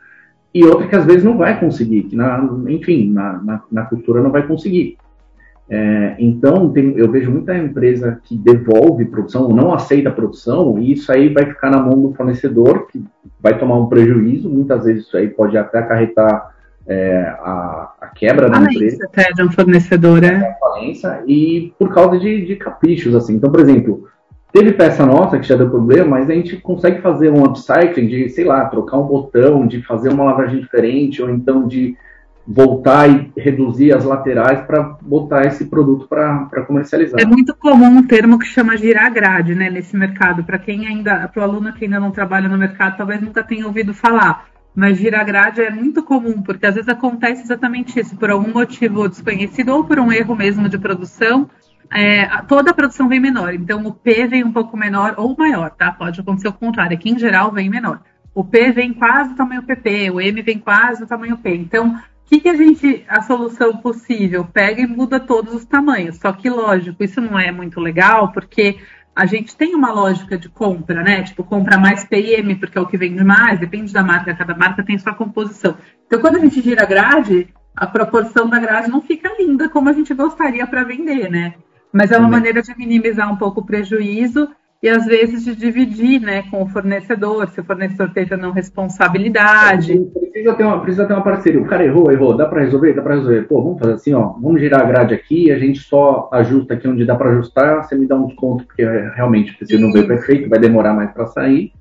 e 0.54 0.64
outra 0.64 0.88
que 0.88 0.96
às 0.96 1.06
vezes 1.06 1.24
não 1.24 1.38
vai 1.38 1.60
conseguir, 1.60 2.04
que 2.04 2.16
na, 2.16 2.48
enfim, 2.68 3.12
na, 3.12 3.42
na, 3.42 3.64
na 3.72 3.86
cultura 3.86 4.22
não 4.22 4.32
vai 4.32 4.46
conseguir. 4.46 4.98
É, 5.70 6.16
então, 6.20 6.70
tem- 6.72 6.94
eu 6.98 7.10
vejo 7.10 7.32
muita 7.32 7.58
empresa 7.58 8.20
que 8.24 8.38
devolve 8.38 9.06
produção, 9.06 9.50
não 9.50 9.74
aceita 9.74 10.10
a 10.10 10.14
produção, 10.14 10.78
e 10.78 10.92
isso 10.92 11.12
aí 11.12 11.30
vai 11.30 11.46
ficar 11.46 11.72
na 11.72 11.80
mão 11.80 12.00
do 12.02 12.14
fornecedor, 12.14 12.88
que 12.88 13.04
vai 13.42 13.58
tomar 13.58 13.80
um 13.80 13.88
prejuízo, 13.88 14.50
muitas 14.50 14.86
vezes 14.86 15.06
isso 15.08 15.18
aí 15.18 15.30
pode 15.30 15.58
até 15.58 15.80
acarretar 15.80 16.54
é, 16.86 17.22
a, 17.40 17.94
a 18.02 18.08
quebra 18.08 18.50
da 18.50 18.60
empresa 18.60 19.06
até 19.06 19.32
de 19.32 19.42
um 19.42 19.52
fornecedor, 19.52 20.24
é. 20.24 20.56
falência 20.60 21.24
e 21.26 21.74
por 21.80 21.94
causa 21.94 22.20
de, 22.20 22.46
de 22.46 22.56
caprichos, 22.58 23.16
assim. 23.16 23.36
Então, 23.36 23.50
por 23.50 23.62
exemplo, 23.62 24.08
teve 24.54 24.72
peça 24.74 25.04
nossa 25.04 25.40
que 25.40 25.48
já 25.48 25.56
deu 25.56 25.70
problema, 25.70 26.20
mas 26.20 26.30
a 26.30 26.34
gente 26.34 26.58
consegue 26.58 27.02
fazer 27.02 27.30
um 27.30 27.44
upcycling 27.44 28.08
de, 28.08 28.30
sei 28.30 28.46
lá, 28.46 28.64
trocar 28.66 29.00
um 29.00 29.08
botão, 29.08 29.66
de 29.66 29.82
fazer 29.82 30.10
uma 30.10 30.24
lavagem 30.24 30.62
diferente, 30.62 31.22
ou 31.22 31.30
então 31.30 31.68
de 31.68 31.98
voltar 32.46 33.10
e 33.10 33.32
reduzir 33.36 33.94
as 33.94 34.04
laterais 34.04 34.62
para 34.62 34.98
botar 35.02 35.46
esse 35.46 35.66
produto 35.66 36.08
para 36.08 36.64
comercializar. 36.68 37.20
É 37.20 37.26
muito 37.26 37.56
comum 37.56 37.98
um 37.98 38.04
termo 38.06 38.38
que 38.38 38.46
chama 38.46 38.78
girar 38.78 39.12
grade, 39.12 39.56
né, 39.56 39.70
nesse 39.70 39.98
mercado. 39.98 40.44
Para 40.44 40.60
quem 40.60 40.86
ainda, 40.86 41.28
para 41.28 41.42
o 41.42 41.44
aluno 41.44 41.74
que 41.74 41.86
ainda 41.86 42.00
não 42.00 42.12
trabalha 42.12 42.48
no 42.48 42.58
mercado, 42.58 42.98
talvez 42.98 43.22
nunca 43.22 43.44
tenha 43.44 43.66
ouvido 43.66 43.94
falar. 43.94 44.46
Mas 44.76 44.98
girar 44.98 45.26
grade 45.26 45.62
é 45.62 45.72
muito 45.72 46.04
comum, 46.04 46.42
porque 46.42 46.66
às 46.66 46.76
vezes 46.76 46.90
acontece 46.90 47.44
exatamente 47.44 48.00
isso, 48.00 48.16
por 48.18 48.30
algum 48.30 48.52
motivo 48.52 49.08
desconhecido 49.08 49.70
ou 49.70 49.84
por 49.84 49.98
um 49.98 50.12
erro 50.12 50.36
mesmo 50.36 50.70
de 50.70 50.78
produção. 50.78 51.50
É, 51.94 52.42
toda 52.48 52.72
a 52.72 52.74
produção 52.74 53.08
vem 53.08 53.20
menor, 53.20 53.54
então 53.54 53.86
o 53.86 53.94
P 53.94 54.28
vem 54.28 54.44
um 54.44 54.52
pouco 54.52 54.76
menor 54.76 55.14
ou 55.18 55.36
maior, 55.38 55.70
tá? 55.72 55.92
Pode 55.92 56.20
acontecer 56.20 56.48
o 56.48 56.54
contrário, 56.54 56.98
aqui 56.98 57.10
em 57.10 57.20
geral 57.20 57.52
vem 57.52 57.70
menor. 57.70 58.02
O 58.34 58.44
P 58.44 58.72
vem 58.72 58.94
quase 58.94 59.30
do 59.30 59.36
tamanho 59.36 59.62
PP, 59.64 60.10
o 60.10 60.20
M 60.20 60.42
vem 60.42 60.58
quase 60.58 61.02
do 61.02 61.08
tamanho 61.08 61.38
P. 61.38 61.56
Então, 61.56 61.90
o 61.90 62.00
que, 62.26 62.40
que 62.40 62.50
a 62.50 62.56
gente, 62.56 63.06
a 63.08 63.22
solução 63.22 63.78
possível? 63.78 64.44
Pega 64.44 64.82
e 64.82 64.88
muda 64.88 65.20
todos 65.20 65.54
os 65.54 65.66
tamanhos. 65.66 66.18
Só 66.18 66.32
que, 66.34 66.50
lógico, 66.50 67.04
isso 67.04 67.22
não 67.22 67.38
é 67.38 67.52
muito 67.52 67.80
legal, 67.80 68.32
porque 68.32 68.80
a 69.16 69.28
gente 69.28 69.56
tem 69.56 69.76
uma 69.76 69.92
lógica 69.92 70.36
de 70.36 70.50
compra, 70.50 71.04
né? 71.04 71.22
Tipo, 71.22 71.44
compra 71.44 71.78
mais 71.78 72.04
PM, 72.04 72.56
porque 72.56 72.78
é 72.78 72.82
o 72.82 72.88
que 72.88 72.98
vende 72.98 73.24
mais, 73.24 73.60
depende 73.60 73.94
da 73.94 74.02
marca, 74.02 74.34
cada 74.34 74.56
marca 74.56 74.84
tem 74.84 74.98
sua 74.98 75.14
composição. 75.14 75.78
Então, 76.08 76.20
quando 76.20 76.38
a 76.38 76.40
gente 76.40 76.60
gira 76.60 76.82
a 76.82 76.88
grade, 76.88 77.50
a 77.76 77.86
proporção 77.86 78.50
da 78.50 78.58
grade 78.58 78.90
não 78.90 79.02
fica 79.02 79.32
linda 79.38 79.70
como 79.70 79.90
a 79.90 79.94
gente 79.94 80.12
gostaria 80.16 80.66
para 80.66 80.84
vender, 80.84 81.30
né? 81.30 81.54
Mas 81.94 82.12
é 82.12 82.18
uma 82.18 82.28
maneira 82.28 82.62
de 82.62 82.76
minimizar 82.76 83.32
um 83.32 83.38
pouco 83.38 83.62
o 83.62 83.66
prejuízo 83.66 84.50
e 84.82 84.90
às 84.90 85.06
vezes 85.06 85.46
de 85.46 85.56
dividir, 85.56 86.20
né, 86.20 86.44
com 86.52 86.64
o 86.64 86.68
fornecedor, 86.68 87.48
se 87.50 87.62
o 87.62 87.64
fornecedor 87.64 88.10
teve 88.12 88.36
ou 88.36 88.42
não 88.42 88.52
responsabilidade. 88.52 89.98
Precisa 90.32 90.54
ter, 90.56 90.64
uma, 90.64 90.82
precisa 90.82 91.06
ter 91.06 91.14
uma 91.14 91.24
parceria. 91.24 91.62
O 91.62 91.66
cara 91.66 91.86
errou, 91.86 92.12
errou. 92.12 92.36
Dá 92.36 92.48
para 92.48 92.62
resolver? 92.62 92.94
Dá 92.94 93.02
para 93.02 93.16
resolver. 93.16 93.44
Pô, 93.44 93.64
vamos 93.64 93.80
fazer 93.80 93.94
assim, 93.94 94.14
ó. 94.14 94.34
Vamos 94.42 94.60
girar 94.60 94.82
a 94.82 94.86
grade 94.86 95.14
aqui, 95.14 95.52
a 95.52 95.58
gente 95.60 95.80
só 95.80 96.30
ajusta 96.34 96.74
aqui 96.74 96.86
onde 96.88 97.06
dá 97.06 97.16
para 97.16 97.30
ajustar. 97.30 97.84
Você 97.84 97.96
me 97.96 98.08
dá 98.08 98.16
um 98.16 98.26
desconto, 98.28 98.66
porque 98.66 98.82
é, 98.82 99.14
realmente 99.16 99.58
tecido 99.58 99.84
não 99.84 99.94
veio 99.94 100.08
perfeito, 100.08 100.50
vai 100.50 100.60
demorar 100.60 100.94
mais 100.94 101.12
para 101.12 101.28
sair. 101.28 101.72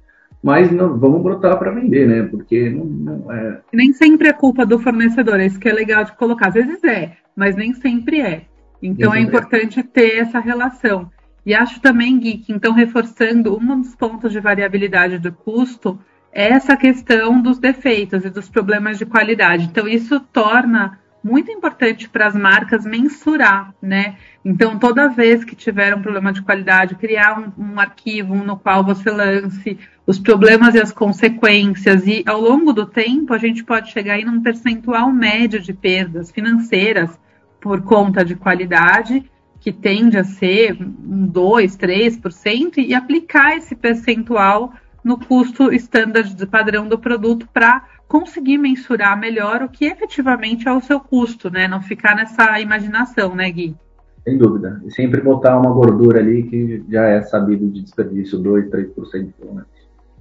Mas 0.41 0.71
não, 0.71 0.97
vamos 0.99 1.23
brotar 1.23 1.59
para 1.59 1.73
vender, 1.73 2.07
né? 2.07 2.29
Porque 2.31 2.71
não, 2.71 2.85
não 2.85 3.33
é. 3.33 3.59
Nem 3.73 3.93
sempre 3.95 4.29
é 4.29 4.33
culpa 4.33 4.67
do 4.67 4.79
fornecedor, 4.79 5.41
é 5.41 5.47
isso 5.47 5.59
que 5.59 5.69
é 5.69 5.73
legal 5.73 6.05
de 6.05 6.13
colocar. 6.13 6.49
Às 6.49 6.55
vezes 6.55 6.85
é, 6.85 7.13
mas 7.35 7.57
nem 7.57 7.73
sempre 7.73 8.21
é. 8.21 8.43
Então 8.83 9.15
é 9.15 9.19
é. 9.19 9.23
importante 9.23 9.83
ter 9.83 10.19
essa 10.19 10.41
relação. 10.41 11.11
E 11.45 11.55
acho 11.55 11.81
também, 11.81 12.19
Gui, 12.19 12.39
que 12.39 12.53
então 12.53 12.73
reforçando 12.73 13.57
um 13.57 13.81
dos 13.81 13.95
pontos 13.95 14.33
de 14.33 14.41
variabilidade 14.41 15.19
do 15.19 15.33
custo 15.33 15.99
é 16.33 16.49
essa 16.49 16.77
questão 16.77 17.41
dos 17.41 17.59
defeitos 17.59 18.25
e 18.25 18.31
dos 18.31 18.49
problemas 18.49 18.99
de 18.99 19.05
qualidade. 19.05 19.65
Então 19.65 19.87
isso 19.87 20.19
torna 20.19 20.99
muito 21.23 21.51
importante 21.53 22.09
para 22.09 22.27
as 22.27 22.35
marcas 22.35 22.85
mensurar, 22.85 23.73
né? 23.81 24.17
Então 24.45 24.79
toda 24.79 25.09
vez 25.09 25.45
que 25.45 25.55
tiver 25.55 25.95
um 25.95 26.03
problema 26.03 26.33
de 26.33 26.43
qualidade, 26.43 26.97
criar 26.97 27.39
um, 27.39 27.53
um 27.63 27.79
arquivo 27.79 28.35
no 28.37 28.57
qual 28.57 28.83
você 28.83 29.11
lance 29.11 29.79
os 30.05 30.19
problemas 30.19 30.75
e 30.75 30.81
as 30.81 30.91
consequências 30.91 32.07
e 32.07 32.25
ao 32.27 32.41
longo 32.41 32.73
do 32.73 32.87
tempo 32.87 33.33
a 33.33 33.39
gente 33.39 33.63
pode 33.63 33.93
chegar 33.93 34.15
aí 34.15 34.25
num 34.25 34.43
percentual 34.43 35.13
médio 35.13 35.61
de 35.61 35.73
perdas 35.73 36.33
financeiras 36.33 37.17
por 37.63 37.81
conta 37.83 38.25
de 38.25 38.35
qualidade 38.35 39.25
que 39.61 39.73
tende 39.73 40.19
a 40.19 40.25
ser 40.25 40.77
um 40.83 41.25
2, 41.25 41.77
3%, 41.77 42.79
e 42.79 42.93
aplicar 42.93 43.57
esse 43.57 43.77
percentual 43.77 44.73
no 45.05 45.17
custo 45.17 45.73
standard 45.73 46.35
de 46.35 46.47
padrão 46.47 46.89
do 46.89 46.99
produto 46.99 47.49
para 47.53 47.87
conseguir 48.09 48.59
mensurar 48.59 49.19
melhor 49.19 49.63
o 49.63 49.69
que 49.69 49.85
efetivamente 49.85 50.67
é 50.67 50.73
o 50.73 50.81
seu 50.81 50.99
custo, 50.99 51.49
né? 51.49 51.69
Não 51.69 51.81
ficar 51.81 52.17
nessa 52.17 52.61
imaginação, 52.61 53.35
né, 53.37 53.49
Gui? 53.51 53.77
Sem 54.25 54.37
dúvida. 54.37 54.83
E 54.85 54.91
sempre 54.91 55.21
botar 55.21 55.57
uma 55.59 55.73
gordura 55.73 56.19
ali 56.19 56.43
que 56.43 56.85
já 56.89 57.05
é 57.07 57.23
sabido 57.23 57.69
de 57.69 57.83
desperdício, 57.83 58.39
2, 58.39 58.67
3% 58.67 59.33
pelo 59.39 59.55
menos. 59.55 59.71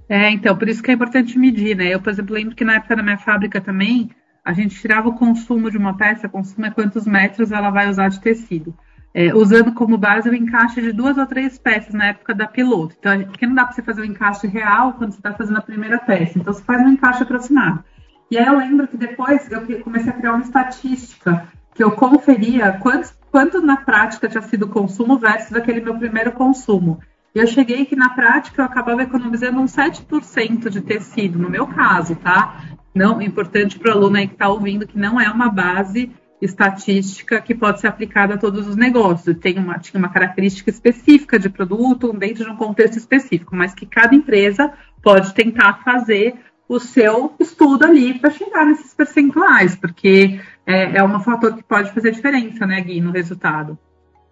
É, 0.08 0.30
então, 0.30 0.56
por 0.56 0.68
isso 0.68 0.82
que 0.82 0.90
é 0.90 0.94
importante 0.94 1.38
medir, 1.38 1.76
né? 1.76 1.88
Eu, 1.88 2.00
por 2.00 2.10
exemplo, 2.10 2.34
lembro 2.34 2.54
que 2.54 2.64
na 2.64 2.76
época 2.76 2.96
da 2.96 3.02
minha 3.02 3.18
fábrica 3.18 3.60
também, 3.60 4.10
a 4.44 4.52
gente 4.52 4.80
tirava 4.80 5.08
o 5.08 5.14
consumo 5.14 5.70
de 5.70 5.78
uma 5.78 5.96
peça, 5.96 6.28
consumo 6.28 6.66
é 6.66 6.70
quantos 6.70 7.06
metros 7.06 7.52
ela 7.52 7.70
vai 7.70 7.88
usar 7.88 8.08
de 8.08 8.20
tecido. 8.20 8.74
É, 9.14 9.34
usando 9.34 9.72
como 9.74 9.98
base 9.98 10.28
o 10.28 10.34
encaixe 10.34 10.80
de 10.80 10.90
duas 10.90 11.18
ou 11.18 11.26
três 11.26 11.58
peças 11.58 11.92
na 11.92 12.06
época 12.06 12.34
da 12.34 12.46
piloto. 12.46 12.96
Então, 12.98 13.24
porque 13.24 13.46
não 13.46 13.54
dá 13.54 13.64
para 13.64 13.74
você 13.74 13.82
fazer 13.82 14.00
o 14.00 14.06
encaixe 14.06 14.46
real 14.46 14.94
quando 14.94 15.12
você 15.12 15.18
está 15.18 15.34
fazendo 15.34 15.58
a 15.58 15.62
primeira 15.62 15.98
peça. 15.98 16.38
Então, 16.38 16.52
você 16.52 16.62
faz 16.62 16.80
um 16.80 16.88
encaixe 16.88 17.22
aproximado. 17.22 17.84
E 18.30 18.38
aí 18.38 18.46
eu 18.46 18.56
lembro 18.56 18.88
que 18.88 18.96
depois 18.96 19.50
eu 19.50 19.60
comecei 19.82 20.10
a 20.10 20.16
criar 20.16 20.32
uma 20.32 20.42
estatística 20.42 21.46
que 21.74 21.84
eu 21.84 21.90
conferia 21.92 22.72
quanto, 22.80 23.12
quanto 23.30 23.60
na 23.60 23.76
prática 23.76 24.28
tinha 24.28 24.42
sido 24.42 24.64
o 24.64 24.70
consumo 24.70 25.18
versus 25.18 25.54
aquele 25.54 25.82
meu 25.82 25.94
primeiro 25.98 26.32
consumo. 26.32 26.98
E 27.34 27.38
eu 27.38 27.46
cheguei 27.46 27.86
que 27.86 27.96
na 27.96 28.10
prática 28.10 28.60
eu 28.60 28.66
acabava 28.66 29.02
economizando 29.02 29.60
uns 29.60 29.74
7% 29.74 30.68
de 30.68 30.80
tecido, 30.80 31.38
no 31.38 31.48
meu 31.48 31.66
caso, 31.66 32.14
tá? 32.16 32.62
Não, 32.94 33.22
importante 33.22 33.78
para 33.78 33.94
o 33.94 33.98
aluno 33.98 34.16
aí 34.16 34.26
que 34.26 34.34
está 34.34 34.48
ouvindo 34.48 34.86
que 34.86 34.98
não 34.98 35.20
é 35.20 35.28
uma 35.30 35.48
base 35.48 36.10
estatística 36.40 37.40
que 37.40 37.54
pode 37.54 37.80
ser 37.80 37.86
aplicada 37.86 38.34
a 38.34 38.38
todos 38.38 38.66
os 38.66 38.76
negócios. 38.76 39.36
Tem 39.38 39.58
uma, 39.58 39.78
tinha 39.78 39.98
uma 39.98 40.08
característica 40.08 40.68
específica 40.70 41.38
de 41.38 41.48
produto 41.48 42.12
dentro 42.12 42.44
de 42.44 42.50
um 42.50 42.56
contexto 42.56 42.98
específico, 42.98 43.54
mas 43.54 43.74
que 43.74 43.86
cada 43.86 44.14
empresa 44.14 44.72
pode 45.00 45.32
tentar 45.34 45.82
fazer 45.84 46.34
o 46.68 46.80
seu 46.80 47.34
estudo 47.38 47.84
ali 47.84 48.18
para 48.18 48.30
chegar 48.30 48.66
nesses 48.66 48.94
percentuais, 48.94 49.76
porque 49.76 50.40
é, 50.66 50.96
é 50.96 51.04
um 51.04 51.20
fator 51.20 51.54
que 51.54 51.62
pode 51.62 51.92
fazer 51.92 52.10
diferença, 52.10 52.66
né, 52.66 52.80
Gui, 52.80 53.00
no 53.00 53.12
resultado. 53.12 53.78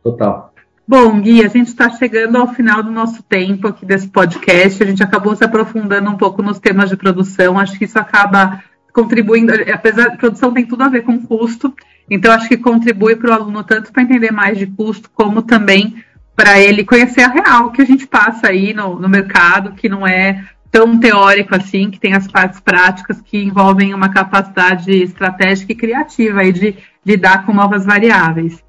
Total. 0.03 0.53
Bom, 0.90 1.20
Gui, 1.20 1.44
a 1.44 1.48
gente 1.48 1.68
está 1.68 1.88
chegando 1.88 2.37
ao 2.37 2.53
final 2.53 2.83
do 2.83 2.90
nosso 2.90 3.22
tempo 3.22 3.68
aqui 3.68 3.87
desse 3.87 4.09
podcast. 4.09 4.83
A 4.83 4.87
gente 4.87 5.00
acabou 5.00 5.37
se 5.37 5.44
aprofundando 5.44 6.11
um 6.11 6.16
pouco 6.16 6.42
nos 6.42 6.59
temas 6.59 6.90
de 6.90 6.96
produção. 6.96 7.61
Acho 7.61 7.79
que 7.79 7.85
isso 7.85 7.96
acaba 7.96 8.61
contribuindo, 8.92 9.53
apesar 9.72 10.09
de 10.09 10.16
produção 10.16 10.53
tem 10.53 10.66
tudo 10.66 10.83
a 10.83 10.88
ver 10.88 11.03
com 11.03 11.24
custo, 11.24 11.72
então 12.11 12.33
acho 12.33 12.48
que 12.48 12.57
contribui 12.57 13.14
para 13.14 13.31
o 13.31 13.33
aluno 13.33 13.62
tanto 13.62 13.92
para 13.92 14.03
entender 14.03 14.33
mais 14.33 14.59
de 14.59 14.66
custo, 14.66 15.09
como 15.14 15.42
também 15.42 16.05
para 16.35 16.59
ele 16.59 16.83
conhecer 16.83 17.22
a 17.22 17.29
real 17.29 17.70
que 17.70 17.83
a 17.83 17.87
gente 17.87 18.05
passa 18.05 18.48
aí 18.48 18.74
no, 18.74 18.98
no 18.98 19.09
mercado, 19.09 19.74
que 19.74 19.88
não 19.88 20.05
é 20.05 20.44
tão 20.72 20.98
teórico 20.98 21.55
assim, 21.55 21.88
que 21.88 22.00
tem 22.00 22.14
as 22.14 22.26
partes 22.26 22.59
práticas 22.59 23.20
que 23.20 23.38
envolvem 23.38 23.94
uma 23.94 24.09
capacidade 24.09 24.90
estratégica 24.90 25.70
e 25.70 25.76
criativa 25.76 26.40
aí 26.40 26.53
de 26.53 26.76
lidar 27.07 27.46
com 27.46 27.55
novas 27.55 27.87
variáveis. 27.87 28.61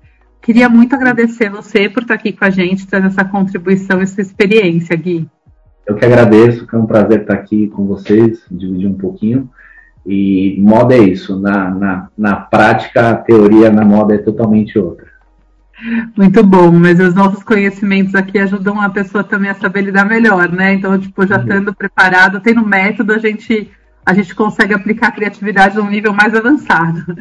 Queria 0.42 0.68
muito 0.68 0.96
agradecer 0.96 1.50
você 1.50 1.88
por 1.88 2.02
estar 2.02 2.16
aqui 2.16 2.34
com 2.34 2.44
a 2.44 2.50
gente, 2.50 2.88
trazendo 2.88 3.12
essa 3.12 3.24
contribuição, 3.24 4.02
essa 4.02 4.22
experiência, 4.22 4.96
Gui. 4.96 5.28
Eu 5.86 5.96
que 5.96 6.06
agradeço, 6.06 6.68
é 6.72 6.78
um 6.78 6.86
prazer 6.86 7.22
estar 7.22 7.34
aqui 7.34 7.68
com 7.68 7.86
vocês, 7.86 8.44
dividir 8.50 8.88
um 8.88 8.98
pouquinho. 8.98 9.50
E 10.06 10.58
moda 10.60 10.96
é 10.96 11.00
isso, 11.00 11.40
na, 11.40 11.70
na, 11.70 12.08
na 12.18 12.36
prática, 12.36 13.12
a 13.12 13.16
teoria 13.16 13.70
na 13.70 13.86
moda 13.86 14.16
é 14.16 14.18
totalmente 14.18 14.80
outra. 14.80 15.12
Muito 16.16 16.44
bom, 16.44 16.72
mas 16.72 17.00
os 17.00 17.14
nossos 17.14 17.44
conhecimentos 17.44 18.14
aqui 18.16 18.38
ajudam 18.40 18.80
a 18.80 18.90
pessoa 18.90 19.24
também 19.24 19.50
a 19.50 19.56
saber 19.56 19.82
lidar 19.82 20.06
melhor, 20.06 20.52
né? 20.52 20.74
Então, 20.74 20.98
tipo, 20.98 21.26
já 21.26 21.38
uhum. 21.38 21.42
estando 21.42 21.74
preparado, 21.74 22.40
tendo 22.40 22.66
método, 22.66 23.14
a 23.14 23.18
gente 23.18 23.70
a 24.06 24.14
gente 24.14 24.34
consegue 24.34 24.74
aplicar 24.74 25.08
a 25.08 25.12
criatividade 25.12 25.78
num 25.78 25.90
nível 25.90 26.14
mais 26.14 26.34
avançado. 26.34 27.16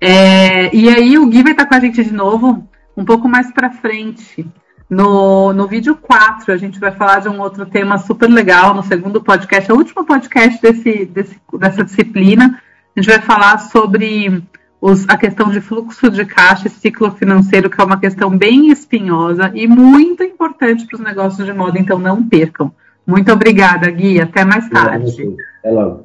É, 0.00 0.74
e 0.74 0.88
aí 0.88 1.18
o 1.18 1.26
Gui 1.26 1.42
vai 1.42 1.52
estar 1.52 1.66
com 1.66 1.74
a 1.74 1.80
gente 1.80 2.02
de 2.02 2.12
novo 2.12 2.66
um 2.96 3.04
pouco 3.04 3.28
mais 3.28 3.52
para 3.52 3.70
frente. 3.70 4.46
No, 4.88 5.52
no 5.52 5.66
vídeo 5.66 5.96
4, 5.96 6.52
a 6.52 6.56
gente 6.56 6.78
vai 6.78 6.90
falar 6.90 7.20
de 7.20 7.28
um 7.28 7.40
outro 7.40 7.64
tema 7.64 7.96
super 7.96 8.28
legal, 8.28 8.74
no 8.74 8.82
segundo 8.82 9.22
podcast, 9.22 9.70
é 9.70 9.74
o 9.74 9.78
último 9.78 10.04
podcast 10.04 10.60
desse, 10.60 11.06
desse, 11.06 11.40
dessa 11.58 11.84
disciplina. 11.84 12.60
A 12.94 13.00
gente 13.00 13.10
vai 13.10 13.22
falar 13.22 13.58
sobre 13.58 14.42
os, 14.80 15.08
a 15.08 15.16
questão 15.16 15.48
de 15.48 15.60
fluxo 15.60 16.10
de 16.10 16.26
caixa 16.26 16.66
e 16.66 16.70
ciclo 16.70 17.10
financeiro, 17.12 17.70
que 17.70 17.80
é 17.80 17.84
uma 17.84 17.98
questão 17.98 18.36
bem 18.36 18.70
espinhosa 18.70 19.50
e 19.54 19.66
muito 19.66 20.22
importante 20.22 20.86
para 20.86 20.96
os 20.96 21.02
negócios 21.02 21.46
de 21.46 21.52
moda, 21.52 21.78
então 21.78 21.98
não 21.98 22.28
percam. 22.28 22.70
Muito 23.06 23.32
obrigada, 23.32 23.90
Gui. 23.90 24.20
Até 24.20 24.44
mais 24.44 24.68
tarde. 24.68 25.36
Até 25.60 25.70
logo. 25.70 26.04